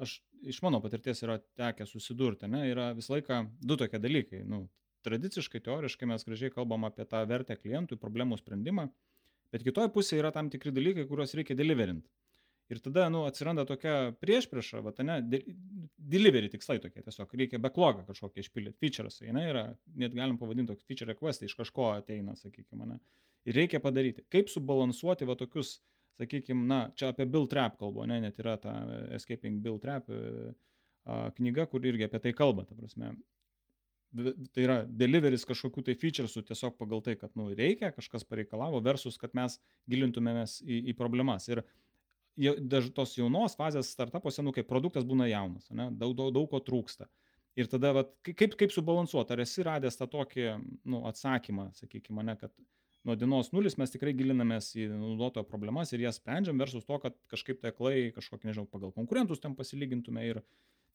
[0.04, 4.42] aš iš mano patirties yra tekę susidurti, ne, yra visą laiką du tokie dalykai.
[4.48, 4.66] Nu,
[5.06, 8.88] tradiciškai, teoriškai mes gražiai kalbam apie tą vertę klientui, problemų sprendimą,
[9.54, 12.04] bet kitoje pusėje yra tam tikri dalykai, kuriuos reikia deliverint.
[12.72, 15.18] Ir tada, nu, atsiranda tokia priešprieša, va, ne,
[16.14, 19.64] delivery tikslai tokie, tiesiog reikia backlogą kažkokį išpildyti, features, ne, yra,
[20.00, 22.96] net galim pavadinti tokį feature request, iš kažko ateina, sakykime, ne.
[23.44, 24.24] Ir reikia padaryti.
[24.32, 25.76] Kaip subalansuoti va tokius
[26.20, 28.72] sakykime, na, čia apie Bill Trap kalbu, ne, net yra ta
[29.18, 30.08] Escaping Bill Trap
[31.36, 33.12] knyga, kur irgi apie tai kalba, ta prasme.
[34.14, 39.18] Tai yra deliveris kažkokių tai featuresų tiesiog pagal tai, kad nu, reikia, kažkas pareikalavo, versus,
[39.18, 39.58] kad mes
[39.90, 41.48] gilintumėmės į, į problemas.
[41.50, 41.64] Ir
[42.36, 46.60] daž, tos jaunos fazės startupuose, nu, kai produktas būna jaunas, ne, daug, daug, daug ko
[46.64, 47.08] trūksta.
[47.54, 50.46] Ir tada, vat, kaip, kaip subalansuoti, ar esi radęs tą tokį
[50.90, 52.50] nu, atsakymą, sakykime, ne, kad
[53.06, 57.14] nuo dienos nulis mes tikrai gilinamės į naudotojo problemas ir jas sprendžiam versus to, kad
[57.30, 60.42] kažkaip tai klai kažkokį, nežinau, pagal konkurentus ten pasilygintume ir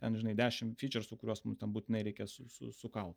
[0.01, 3.15] ten, žinai, 10 featuresų, kuriuos mums ten būtinai reikia su, su, sukalt.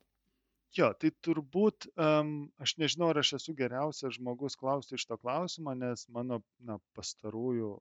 [0.73, 2.29] Jo, tai turbūt um,
[2.64, 7.75] aš nežinau, ar aš esu geriausias žmogus klausti iš to klausimo, nes mano na, pastarųjų,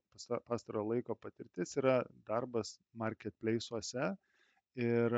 [0.50, 4.10] pastaro laiko patirtis yra darbas marketplace'uose
[4.84, 5.16] ir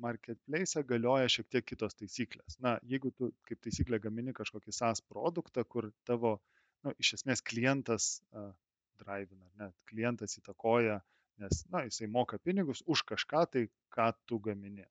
[0.00, 2.56] marketplace galioja šiek tiek kitos taisyklės.
[2.64, 6.38] Na, jeigu tu kaip taisyklė gamini kažkokį SaaS produktą, kur tavo,
[6.84, 8.50] nu, iš esmės klientas uh,
[9.04, 11.02] drivina, net klientas įtakoja,
[11.44, 14.88] nes, na, jisai moka pinigus už kažką tai, ką tu gamini.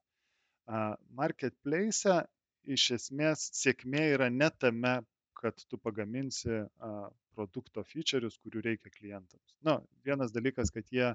[1.19, 2.21] Marketplace
[2.65, 4.95] iš esmės sėkmė yra ne tame,
[5.37, 6.63] kad tu pagaminsi
[7.35, 9.55] produkto feature'us, kurių reikia klientams.
[9.67, 11.11] Na, vienas dalykas, kad jie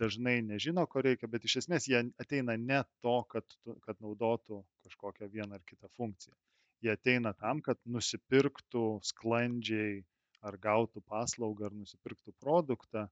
[0.00, 5.28] dažnai nežino, ko reikia, bet iš esmės jie ateina ne to, kad, kad naudotų kažkokią
[5.32, 6.34] vieną ar kitą funkciją.
[6.84, 10.04] Jie ateina tam, kad nusipirktų sklandžiai
[10.46, 13.06] ar gautų paslaugą ar nusipirktų produktą,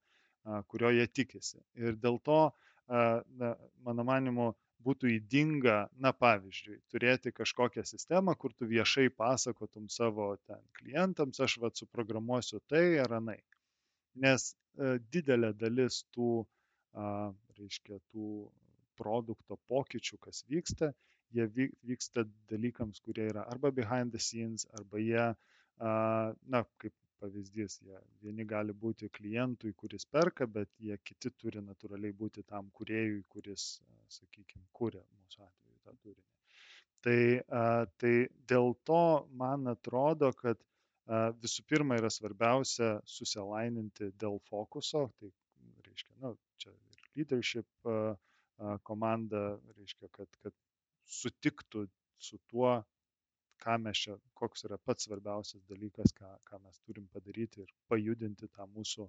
[0.70, 1.58] kurio jie tikisi.
[1.80, 2.52] Ir dėl to,
[2.88, 4.52] na, mano manimu,
[4.84, 11.58] būtų įdinga, na pavyzdžiui, turėti kažkokią sistemą, kur tu viešai pasakotum savo ten klientams, aš
[11.62, 13.40] vad suprogramuosiu tai ar anai.
[14.20, 16.44] Nes e, didelė dalis tų
[16.94, 18.28] reiškia, tų
[18.98, 20.92] produkto pokyčių, kas vyksta,
[21.34, 21.46] jie
[21.82, 25.24] vyksta dalykams, kurie yra arba behind the scenes, arba jie,
[25.80, 26.94] na, kaip
[27.24, 32.68] pavyzdys, jie vieni gali būti klientui, kuris perka, bet jie kiti turi natūraliai būti tam
[32.76, 33.78] kuriejui, kuris,
[34.12, 36.30] sakykime, kūrė mūsų atveju tą turinį.
[37.04, 37.18] Tai,
[38.00, 38.12] tai
[38.48, 39.02] dėl to
[39.40, 40.60] man atrodo, kad
[41.44, 45.32] visų pirma yra svarbiausia susilaininti dėl fokuso, tai
[45.88, 47.90] reiškia, nu, čia ir leadership
[48.88, 49.44] komanda,
[49.76, 50.56] reiškia, kad, kad
[51.20, 51.86] sutiktų
[52.24, 52.78] su tuo,
[53.64, 58.48] ką mes čia, koks yra pats svarbiausias dalykas, ką, ką mes turim padaryti ir pajudinti
[58.56, 59.08] tą mūsų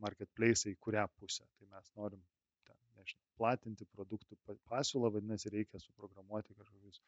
[0.00, 1.46] marketplace į kurią pusę.
[1.58, 2.22] Tai mes norim
[2.68, 4.38] ten, nežinau, platinti produktų
[4.70, 7.02] pasiūlą, vadinasi, reikia suprogramuoti kažkokius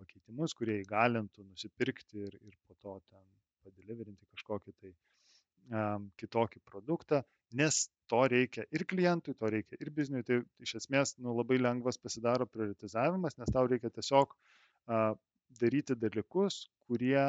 [0.00, 3.24] pakeitimus, kurie įgalintų nusipirkti ir, ir po to ten
[3.66, 10.24] padeliverinti kažkokį tai um, kitokį produktą nes to reikia ir klientui, to reikia ir bizniui.
[10.26, 15.14] Tai iš esmės nu, labai lengvas pasidaro prioritizavimas, nes tau reikia tiesiog uh,
[15.60, 17.20] daryti dalykus, kurie,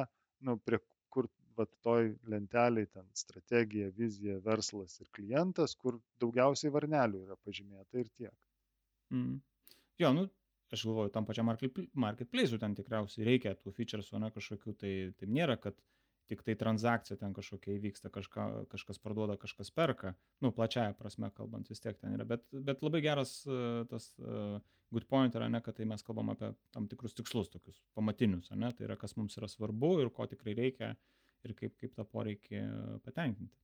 [0.45, 0.79] nu, prie
[1.13, 1.27] kur
[1.59, 8.11] vat, toj lenteliai ten strategija, vizija, verslas ir klientas, kur daugiausiai varnelių yra pažymėta ir
[8.15, 8.35] tiek.
[9.13, 9.39] Mm.
[9.99, 10.27] Jo, nu,
[10.71, 15.57] aš galvoju, tam pačiam marketplace'u ten tikriausiai reikia tų featuresų, ne kažkokių, tai, tai nėra,
[15.59, 15.98] kad uh,
[16.29, 20.13] tik tai transakcija ten kažkokia įvyksta, kažką, kažkas parduoda, kažkas perka,
[20.43, 24.59] nu, plačiaja prasme kalbant vis tiek ten yra, bet, bet labai geras uh, tas uh,
[24.93, 28.69] good point yra ne, kad tai mes kalbam apie tam tikrus tikslus, tokius pamatinius, ne,
[28.77, 30.93] tai yra kas mums yra svarbu ir ko tikrai reikia
[31.47, 32.65] ir kaip, kaip tą poreikį
[33.05, 33.55] patenkinti.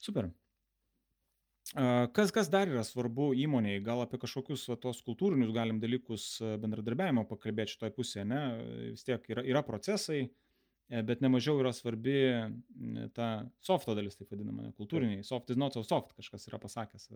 [0.00, 0.30] Super.
[2.16, 7.26] Kas, kas dar yra svarbu įmonėje, gal apie kažkokius va, tos kultūrinius galim dalykus bendradarbiavimo
[7.28, 8.40] pakalbėti šitoje pusėje, ne?
[8.94, 10.49] Vis tiek yra, yra procesai, uh, E,
[10.90, 12.16] bet nemažiau yra svarbi
[13.14, 13.30] ta
[13.62, 15.22] softo dalis, taip vadinama, kultūriniai.
[15.26, 17.10] Soft is not so soft, kažkas yra pasakęs.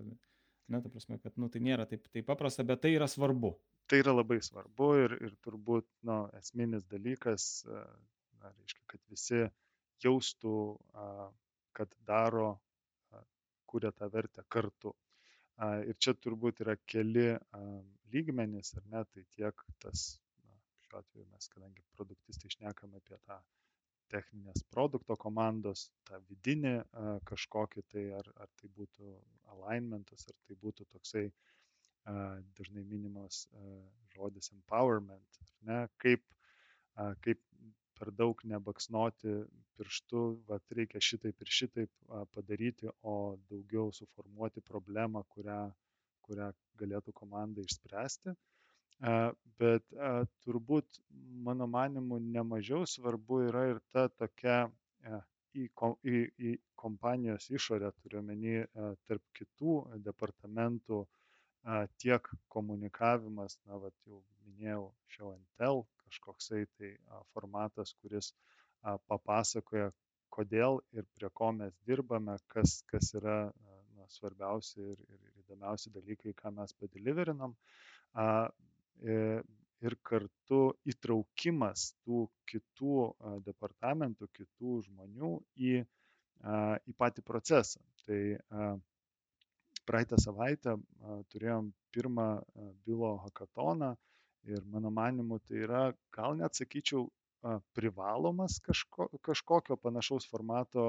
[0.72, 3.52] Ne, ta prasme, kad nu, tai nėra taip, taip paprasta, bet tai yra svarbu.
[3.90, 7.82] Tai yra labai svarbu ir, ir turbūt nu, esminis dalykas, e,
[8.40, 9.42] na, reiškia, kad visi
[10.04, 10.54] jaustų,
[11.76, 12.48] kad daro,
[13.70, 14.94] kuria tą vertę kartu.
[15.88, 17.32] Ir čia turbūt yra keli
[18.14, 20.06] lygmenys, ar ne, tai tiek tas,
[20.46, 20.56] na,
[20.86, 23.38] šiuo atveju mes, kadangi produktistai išnekame apie tą
[24.14, 26.74] techninės produkto komandos, tą vidinį
[27.30, 29.10] kažkokį tai, ar, ar tai būtų
[29.54, 31.24] alignmentas, ar tai būtų toksai
[32.58, 33.44] dažnai minimas
[34.14, 36.24] žodis empowerment, ne, kaip,
[37.24, 37.40] kaip
[37.98, 39.36] per daug nebaksnoti
[39.78, 45.60] pirštu, va, reikia šitaip ir šitaip padaryti, o daugiau suformuoti problemą, kurią,
[46.26, 46.50] kurią
[46.80, 48.34] galėtų komanda išspręsti
[49.58, 49.84] bet
[50.44, 51.00] turbūt
[51.46, 54.68] mano manimu nemažiau svarbu yra ir ta tokia
[55.54, 55.68] į,
[56.04, 56.20] į,
[56.50, 58.54] į kompanijos išorę, turiuomenį
[59.08, 59.76] tarp kitų
[60.06, 61.04] departamentų
[62.02, 66.90] tiek komunikavimas, na, va, jau minėjau, show and tell, kažkoksai tai
[67.32, 68.32] formatas, kuris
[69.08, 69.90] papasakoja,
[70.34, 73.38] kodėl ir prie ko mes dirbame, kas, kas yra
[73.96, 77.54] na, svarbiausi ir, ir įdomiausi dalykai, ką mes padeliverinam.
[79.02, 82.94] Ir kartu įtraukimas tų kitų
[83.46, 85.32] departamentų, kitų žmonių
[85.70, 85.74] į,
[86.88, 87.82] į patį procesą.
[88.06, 88.20] Tai
[89.88, 90.76] praeitą savaitę
[91.34, 92.28] turėjom pirmą
[92.86, 93.90] bylo hackatoną
[94.48, 95.82] ir mano manimu tai yra,
[96.16, 97.06] gal net sakyčiau,
[97.76, 100.84] privalomas kažko, kažkokio panašaus formato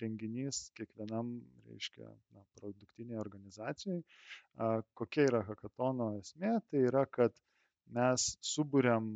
[0.00, 1.30] renginys kiekvienam,
[1.70, 4.02] reiškia, na, produktiniai organizacijai.
[5.00, 6.58] Kokia yra hackatono esmė?
[6.70, 7.34] Tai yra, kad
[7.96, 9.12] mes suburiam,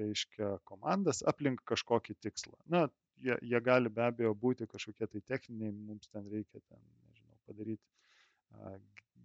[0.00, 2.56] reiškia, komandas aplink kažkokį tikslą.
[2.72, 2.86] Na,
[3.22, 7.84] jie, jie gali be abejo būti kažkokie tai techniniai, mums ten reikia ten, nežinau, padaryti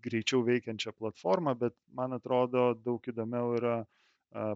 [0.01, 3.75] greičiau veikiančią platformą, bet man atrodo daug įdomiau yra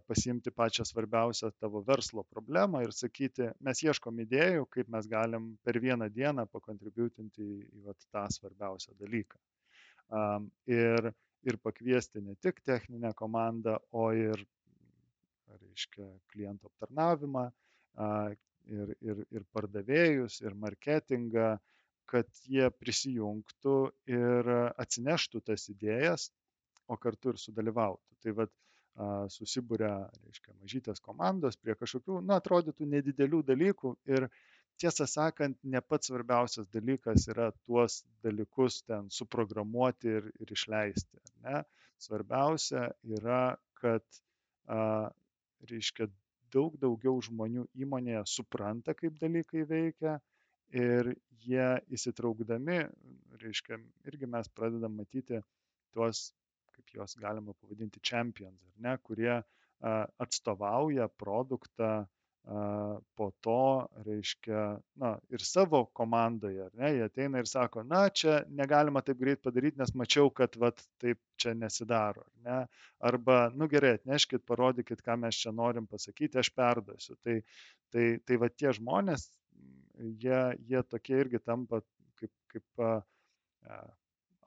[0.08, 5.80] pasiimti pačią svarbiausią tavo verslo problemą ir sakyti, mes ieškom idėjų, kaip mes galim per
[5.84, 9.40] vieną dieną pakontributinti į, vat, tą svarbiausią dalyką.
[10.16, 11.12] Um, ir,
[11.44, 14.46] ir pakviesti ne tik techninę komandą, o ir,
[15.60, 17.50] reiškia, klientų aptarnavimą,
[18.00, 18.32] uh,
[18.66, 21.56] ir, ir, ir pardavėjus, ir marketingą,
[22.10, 26.30] kad jie prisijungtų ir atsineštų tas idėjas,
[26.88, 28.20] o kartu ir sudalyvautų.
[28.22, 28.52] Tai vad
[28.96, 29.92] susibūrė,
[30.24, 34.28] reiškia, mažytės komandos prie kažkokių, na, atrodytų nedidelių dalykų ir
[34.80, 41.20] tiesą sakant, ne pats svarbiausias dalykas yra tuos dalykus ten suprogramuoti ir, ir išleisti.
[41.44, 41.64] Ne?
[42.00, 44.04] Svarbiausia yra, kad,
[44.68, 45.10] a,
[45.68, 46.08] reiškia,
[46.56, 50.20] daug daugiau žmonių įmonėje supranta, kaip dalykai veikia
[50.72, 51.12] ir
[51.44, 51.68] jie
[51.98, 52.80] įsitraukdami,
[53.42, 55.42] reiškia, irgi mes pradedam matyti
[55.96, 56.30] tuos
[56.86, 59.42] kaip juos galima pavadinti champions, ne, kurie
[60.20, 62.06] atstovauja produktą
[63.16, 64.64] po to, reiškia,
[65.02, 69.80] na, ir savo komandoje, ne, jie ateina ir sako, na, čia negalima taip greit padaryti,
[69.82, 72.60] nes mačiau, kad, vat, taip čia nesidaro, ar ne,
[73.10, 77.18] arba, nu gerai, atneškit, parodykit, ką mes čia norim pasakyti, aš perduosiu.
[77.26, 77.40] Tai,
[77.90, 79.26] tai, tai va tie žmonės,
[79.98, 81.82] jie, jie tokie irgi tampa
[82.22, 82.88] kaip, kaip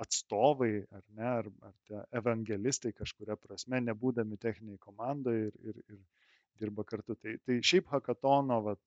[0.03, 6.01] atstovai ar ne, ar, ar tie evangelistai kažkuria prasme, nebūdami techniniai komandoje ir, ir, ir
[6.59, 7.17] dirba kartu.
[7.19, 8.81] Tai, tai šiaip hackatono vat,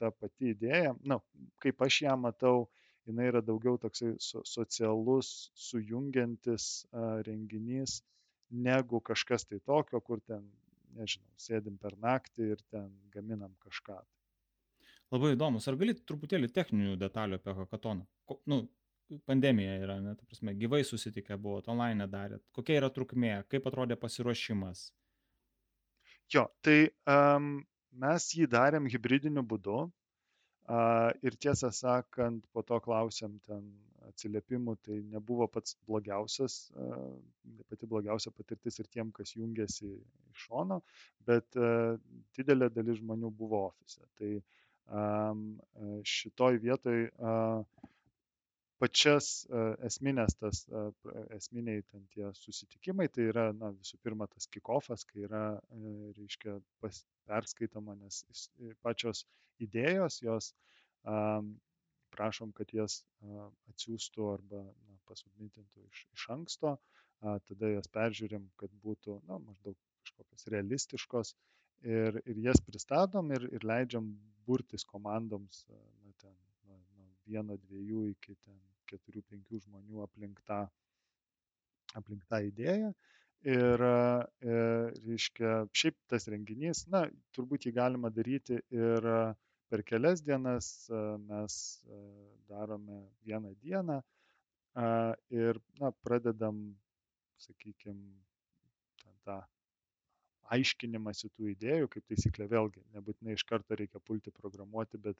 [0.00, 1.20] ta pati idėja, na,
[1.62, 2.68] kaip aš ją matau,
[3.08, 6.70] jinai yra daugiau toksai so, socialus, sujungiantis
[7.26, 8.00] renginys,
[8.50, 10.46] negu kažkas tai tokio, kur ten,
[10.98, 14.00] nežinau, sėdim per naktį ir ten gaminam kažką.
[15.10, 15.66] Labai įdomus.
[15.66, 18.06] Ar gali truputėlį techninių detalių apie hackatoną?
[18.30, 18.62] Ko, nu,
[19.26, 23.98] pandemija yra, ne, ta prasme, gyvai susitikę buvot, online darėt, kokia yra trukmė, kaip atrodė
[24.00, 24.88] pasiruošimas?
[26.30, 27.56] Jo, tai um,
[28.02, 33.66] mes jį darėm hybridiniu būdu uh, ir tiesą sakant, po to klausėm ten
[34.10, 37.10] atsiliepimų, tai nebuvo pats blogiausias, uh,
[37.70, 40.80] pati blogiausia patirtis ir tiem, kas jungiasi iš šono,
[41.26, 41.98] bet uh,
[42.38, 44.06] didelė dalis žmonių buvo ofise.
[44.20, 44.32] Tai
[44.86, 45.46] um,
[46.06, 47.90] šitoj vietoj uh,
[48.80, 49.30] pačias
[49.86, 50.62] esminės tas
[51.36, 55.44] esminiai ten tie susitikimai, tai yra, na, visų pirma, tas kikofas, kai yra,
[56.16, 58.22] reiškia, pas, perskaitoma, nes
[58.84, 59.24] pačios
[59.60, 60.52] idėjos, jos
[62.16, 63.02] prašom, kad jas
[63.70, 66.74] atsiųstų arba na, pasubmitintų iš, iš anksto,
[67.20, 71.34] tada jas peržiūrim, kad būtų, na, maždaug kažkokios realistiškos.
[71.80, 74.10] Ir, ir jas pristatom ir, ir leidžiam
[74.44, 76.34] burtis komandoms, na, ten,
[76.68, 78.58] nuo vieno, dviejų iki ten
[78.90, 80.60] keturių, penkių žmonių aplink tą,
[82.00, 82.92] aplink tą idėją.
[83.48, 84.56] Ir, e,
[85.06, 89.06] reiškia, šiaip tas renginys, na, turbūt jį galima daryti ir
[89.72, 91.54] per kelias dienas, e, mes
[91.88, 92.00] e,
[92.50, 94.00] darome vieną dieną
[95.34, 96.60] ir, na, pradedam,
[97.40, 98.20] sakykime,
[99.24, 99.40] tą
[100.54, 105.18] aiškinimąsi tų idėjų, kaip taisyklė vėlgi, nebūtinai iš karto reikia pulti programuoti, bet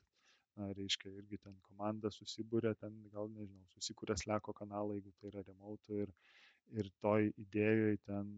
[0.57, 6.01] reiškia, irgi ten komanda susibūrė, ten gal, nežinau, susikūrė sleko kanalą, jeigu tai yra remote
[6.05, 6.13] ir,
[6.77, 8.33] ir toj idėjoje ten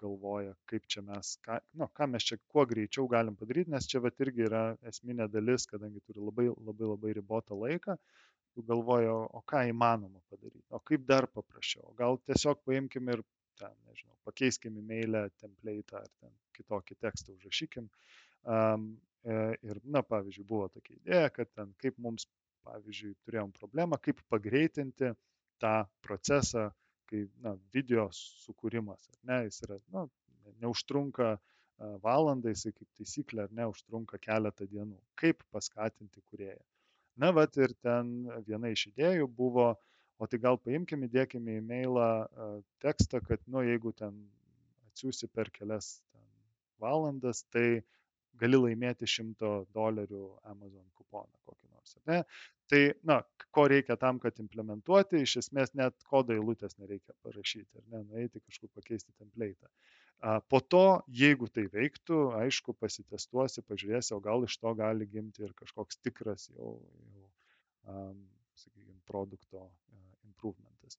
[0.00, 4.02] galvoja, kaip čia mes, ką, nu, ką mes čia kuo greičiau galim padaryti, nes čia
[4.04, 7.96] vat irgi yra esminė dalis, kadangi turi labai labai labai ribotą laiką,
[8.54, 13.24] tu galvoji, o, o ką įmanoma padaryti, o kaip dar paprasčiau, gal tiesiog paimkim ir
[13.60, 17.88] ten, nežinau, pakeiskim e-mailę, template ar ten kitokį tekstą užrašykim.
[18.46, 18.90] Um,
[19.24, 22.26] ir, na, pavyzdžiui, buvo tokia idėja, kad ten kaip mums,
[22.66, 25.12] pavyzdžiui, turėjom problemą, kaip pagreitinti
[25.62, 26.68] tą procesą,
[27.10, 30.06] kai, na, video sukūrimas, ar ne, jis yra, na,
[30.62, 31.36] neužtrunka
[32.02, 34.96] valandą, jisai kaip taisyklė, ar ne, užtrunka keletą dienų.
[35.20, 36.62] Kaip paskatinti kurieją.
[37.20, 39.70] Na, vat ir ten viena iš idėjų buvo,
[40.16, 42.08] o tai gal paimkim, įdėkime į mailą
[42.84, 44.18] tekstą, kad, nu, jeigu ten
[44.90, 46.24] atsiųsi per kelias ten,
[46.80, 47.82] valandas, tai
[48.40, 51.96] gali laimėti 100 dolerių Amazon kuponą kokį nors.
[52.10, 52.22] Ne?
[52.70, 53.20] Tai, na,
[53.54, 58.42] ko reikia tam, kad implementuoti, iš esmės net kodo eilutės nereikia parašyti, ar ne, nueiti
[58.42, 59.70] kažkur pakeisti template'ą.
[60.50, 65.52] Po to, jeigu tai veiktų, aišku, pasitestuosi, pažiūrėsi, o gal iš to gali gimti ir
[65.58, 66.72] kažkoks tikras jau,
[67.12, 67.26] jau
[67.92, 68.24] um,
[68.56, 69.70] sakykime, produkto uh,
[70.24, 70.98] improvementas.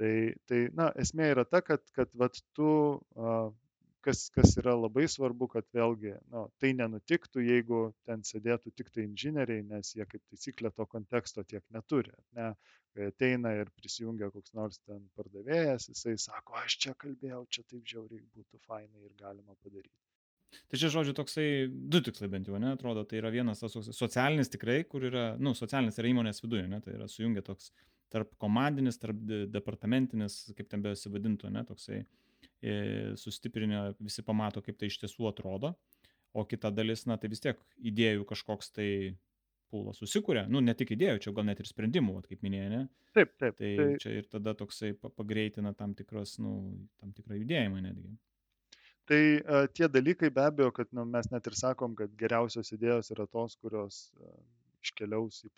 [0.00, 0.12] Tai,
[0.48, 3.52] tai, na, esmė yra ta, kad, kad vat, tu uh,
[4.08, 9.04] kas, kas yra labai svarbu, kad vėlgi nu, tai nenutiktų, jeigu ten sėdėtų tik tai
[9.04, 12.14] inžinieriai, nes jie kaip taisyklė to konteksto tiek neturi.
[12.38, 12.52] Ne?
[12.96, 17.84] Kai ateina ir prisijungia koks nors ten pardavėjas, jisai sako, aš čia kalbėjau, čia taip
[17.92, 19.94] žiauriai būtų fainai ir galima padaryti.
[20.48, 24.48] Tai čia, žodžiu, toksai du tikslai bent jau, ne, atrodo, tai yra vienas tas socialinis
[24.48, 27.68] tikrai, kur yra, nu, socialinis yra įmonės viduje, ne, tai yra sujungia toks
[28.12, 29.20] tarp komandinis, tarp
[29.52, 32.16] departamentinis, kaip ten besivadintų, ne, toksai uh,
[33.14, 35.74] sustiprinę visi pamato, kaip tai iš tiesų atrodo,
[36.34, 38.88] o kita dalis, na tai vis tiek idėjų kažkoks tai
[39.70, 42.80] pūlas susikūrė, nu ne tik idėjų, čia gal net ir sprendimų, vat, kaip minėjai, ne?
[43.14, 43.58] Taip, taip.
[43.60, 46.54] Tai, tai čia ir tada toksai pagreitina tam, tikras, nu,
[47.00, 48.16] tam tikrą judėjimą netgi.
[49.08, 53.12] Tai a, tie dalykai be abejo, kad nu, mes net ir sakom, kad geriausios idėjos
[53.14, 54.32] yra tos, kurios a,
[54.84, 55.52] iškeliaus į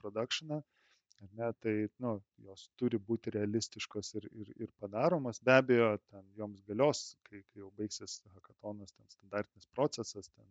[1.20, 5.40] produkcioną, ne, tai nu, jos turi būti realistiškos ir, ir, ir padaromos.
[5.42, 10.46] Be abejo, ten joms galios, kai, kai jau baigsis hackatonas, ten standartinis procesas, ten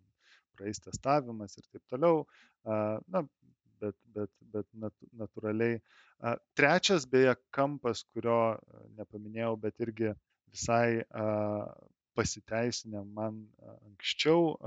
[0.56, 2.26] praeis testavimas ir taip toliau.
[3.08, 3.24] Na,
[3.80, 5.80] bet, bet, bet natūraliai.
[6.56, 8.58] Trečias, beje, kampas, kurio
[8.98, 10.14] nepaminėjau, bet irgi
[10.52, 11.04] visai
[12.16, 13.48] pasiteisinę man
[13.88, 14.58] anksčiau,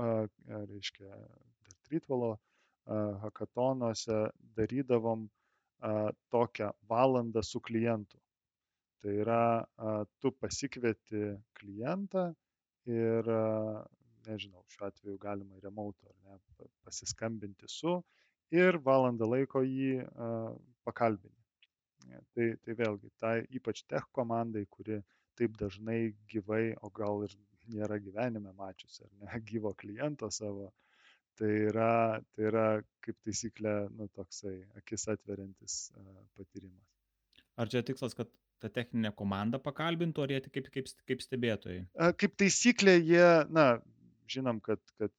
[0.47, 2.37] reiškia, dar Tritvalo
[3.21, 4.27] hackatonuose
[4.57, 5.29] darydavom
[6.33, 8.19] tokią valandą su klientu.
[9.03, 9.43] Tai yra,
[10.23, 11.23] tu pasikvieti
[11.59, 12.29] klientą
[12.87, 13.29] ir,
[14.27, 17.97] nežinau, šiuo atveju galima remote ar ne, pasiskambinti su
[18.55, 20.05] ir valandą laiko jį
[20.87, 21.43] pakalbini.
[22.35, 25.01] Tai, tai vėlgi, tai ypač tech komandai, kuri
[25.39, 27.35] taip dažnai gyvai, o gal ir
[27.73, 30.69] nėra gyvenime mačiusi, ar ne, gyvo kliento savo,
[31.39, 32.65] tai yra, tai yra
[33.03, 35.77] kaip taisyklė, nu, toksai akis atveriantis
[36.37, 36.87] patyrimas.
[37.59, 38.29] Ar čia tikslas, kad
[38.63, 41.83] ta techninė komanda pakalbintų, ar jie kaip, kaip, kaip stebėtojai?
[42.21, 43.67] Kaip taisyklė, jie, na,
[44.31, 45.13] žinom, kad, kad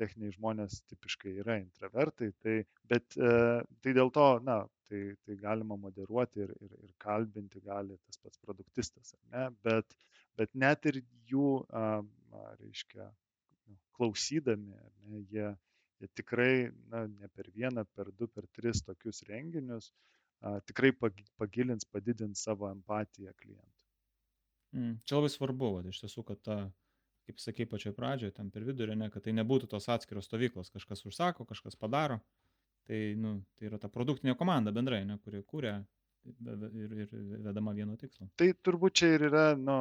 [0.00, 2.56] techniniai žmonės tipiškai yra intravertai, tai,
[2.88, 8.20] bet tai dėl to, na, tai, tai galima moderuoti ir, ir, ir kalbinti gali tas
[8.22, 9.48] pats produktistas, ne?
[9.66, 9.96] bet,
[10.40, 11.50] bet net ir jų,
[12.62, 13.10] reiškia,
[13.98, 14.76] klausydami,
[15.08, 15.48] ne, jie,
[15.98, 19.90] jie tikrai, na, ne per vieną, per du, per tris tokius renginius,
[20.40, 23.74] a, tikrai pagilins, padidins savo empatiją klientui.
[24.76, 26.58] Mm, čia labai svarbu, va, iš tiesų, kad ta,
[27.28, 31.04] kaip sakai pačioje pradžioje, tam per vidurį, ne, kad tai nebūtų tos atskiros stovyklos, kažkas
[31.08, 32.20] užsako, kažkas padaro,
[32.88, 35.74] tai, nu, tai yra ta produktinė komanda bendrai, ne, kuri kūrė
[36.28, 37.14] ir, ir
[37.48, 38.28] vedama vieno tikslo.
[38.40, 39.80] Tai turbūt čia ir yra, nu,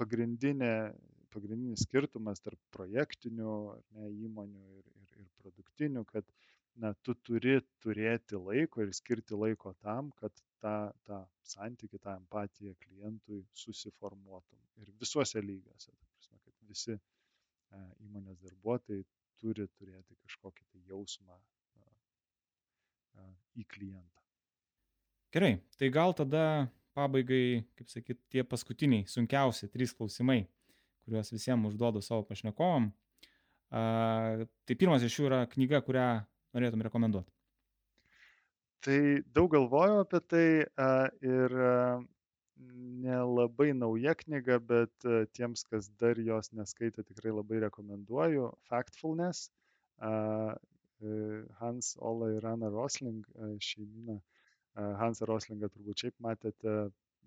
[0.00, 0.72] pagrindinė
[1.34, 3.54] pagrindinis skirtumas tarp projektinių
[3.96, 6.28] ne, įmonių ir, ir, ir produktinių, kad
[6.82, 10.76] na, tu turi turėti laiko ir skirti laiko tam, kad tą,
[11.08, 14.60] tą santyki, tą empatiją klientui susiformuotum.
[14.82, 15.92] Ir visuose lygiuose.
[16.16, 17.00] Prasme, kad visi e,
[18.06, 19.04] įmonės darbuotojai
[19.40, 21.86] turi turėti kažkokį tai jausmą e,
[23.20, 23.28] e,
[23.62, 24.24] į klientą.
[25.34, 26.44] Gerai, tai gal tada
[26.96, 30.46] pabaigai, kaip sakyt, tie paskutiniai, sunkiausi trys klausimai
[31.06, 32.90] kuriuos visiems užduodu savo pašnekovam.
[33.70, 36.08] Tai pirmas iš jų yra knyga, kurią
[36.54, 37.30] norėtum rekomenduoti.
[38.86, 39.00] Tai
[39.34, 40.48] daug galvojau apie tai
[41.26, 41.56] ir
[43.06, 48.52] nelabai nauja knyga, bet tiems, kas dar jos neskaitė, tikrai labai rekomenduoju.
[48.70, 49.50] Factfulness.
[51.60, 53.26] Hans Ola ir Anna Rosling
[53.60, 54.20] šeimina.
[54.76, 56.72] Hansą Roslingą turbūt šiaip matėte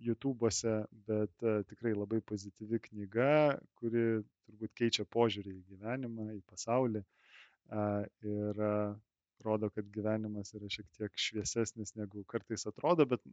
[0.05, 0.75] YouTube'ose,
[1.07, 3.31] bet uh, tikrai labai pozityvi knyga,
[3.79, 4.05] kuri
[4.47, 8.97] turbūt keičia požiūrį į gyvenimą, į pasaulį uh, ir uh,
[9.43, 13.23] rodo, kad gyvenimas yra šiek tiek šviesesnis negu kartais atrodo, bet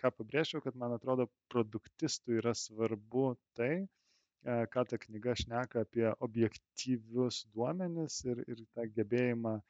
[0.00, 3.88] ką pabrėžčiau, kad man atrodo, produktistui yra svarbu tai,
[4.72, 9.62] ką ta knyga šneka apie objektyvius duomenis ir, ir tą gebėjimą a,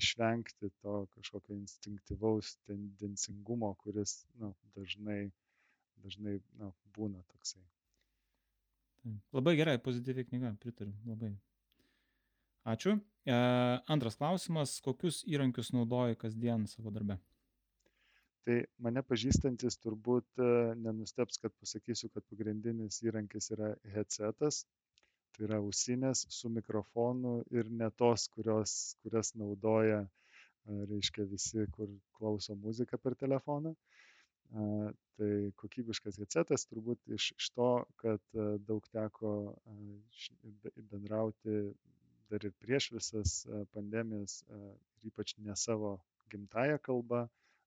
[0.00, 5.26] išvengti to kažkokio instinktyvaus tendencingumo, kuris nu, dažnai
[6.04, 7.62] dažnai na, būna toksai.
[9.36, 11.30] Labai gerai, pozityvi knyga, pritariu, labai.
[12.66, 12.96] Ačiū.
[13.26, 13.36] E,
[13.94, 17.18] antras klausimas, kokius įrankius naudoji kasdien savo darbe?
[18.46, 20.48] Tai mane pažįstantis turbūt e,
[20.82, 24.64] nenusteps, kad pasakysiu, kad pagrindinis įrankis yra headsetas,
[25.34, 31.90] tai yra ausinės su mikrofonu ir ne tos, kurios, kurias naudoja, e, reiškia, visi, kur
[32.18, 33.76] klauso muziką per telefoną.
[35.16, 35.30] Tai
[35.60, 37.70] kokybiškas headsetas turbūt iš, iš to,
[38.02, 38.20] kad
[38.68, 39.30] daug teko
[40.90, 41.56] bendrauti
[42.30, 43.32] dar ir prieš visas
[43.72, 45.96] pandemijas ir ypač ne savo
[46.32, 47.24] gimtają kalbą,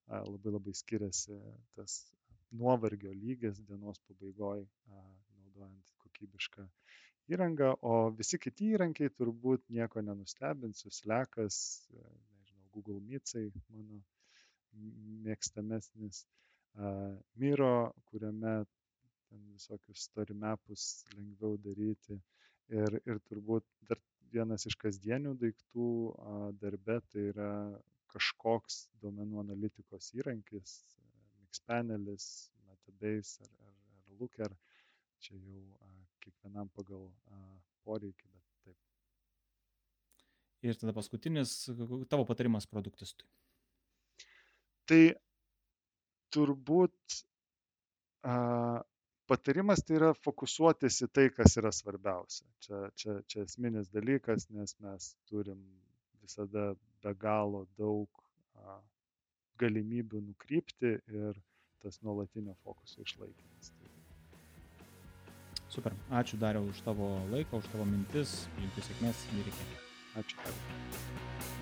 [0.09, 1.39] labai labai skiriasi
[1.75, 1.99] tas
[2.61, 6.67] nuovargio lygis dienos pabaigoje naudojant kokybišką
[7.33, 11.59] įrangą, o visi kiti įrankiai turbūt nieko nenustebinsiu, slekas,
[11.93, 14.01] nežinau, Google Meetsai, mano
[15.27, 16.23] mėgstamesnis,
[17.39, 18.65] Miro, kuriame
[19.29, 22.17] ten visokius story mapus lengviau daryti
[22.69, 23.99] ir, ir turbūt dar
[24.33, 25.89] vienas iš kasdienių daiktų
[26.61, 27.51] darbe tai yra
[28.13, 30.79] kažkoks duomenų analitikos įrankis,
[31.41, 34.55] Mixpanelis, Metabase ar, ar, ar Looker.
[35.19, 35.63] Čia jau
[36.23, 37.39] kiekvienam pagal a,
[37.85, 38.77] poreikį, bet taip.
[40.69, 41.55] Ir tada paskutinis
[42.11, 43.27] tavo patarimas produktistui.
[44.89, 45.01] Tai
[46.35, 47.17] turbūt
[48.23, 48.35] a,
[49.29, 52.47] patarimas tai yra fokusuotis į tai, kas yra svarbiausia.
[52.65, 55.61] Čia, čia, čia esminis dalykas, nes mes turim
[56.23, 56.71] visada
[57.03, 58.09] be galo daug
[58.57, 58.79] a,
[59.59, 61.39] galimybių nukrypti ir
[61.83, 63.73] tas nuolatinio fokuso išlaikymas.
[65.69, 69.69] Super, ačiū Dariau už tavo laiką, už tavo mintis, linkiu sėkmės ir iki.
[70.17, 71.58] Ačiū.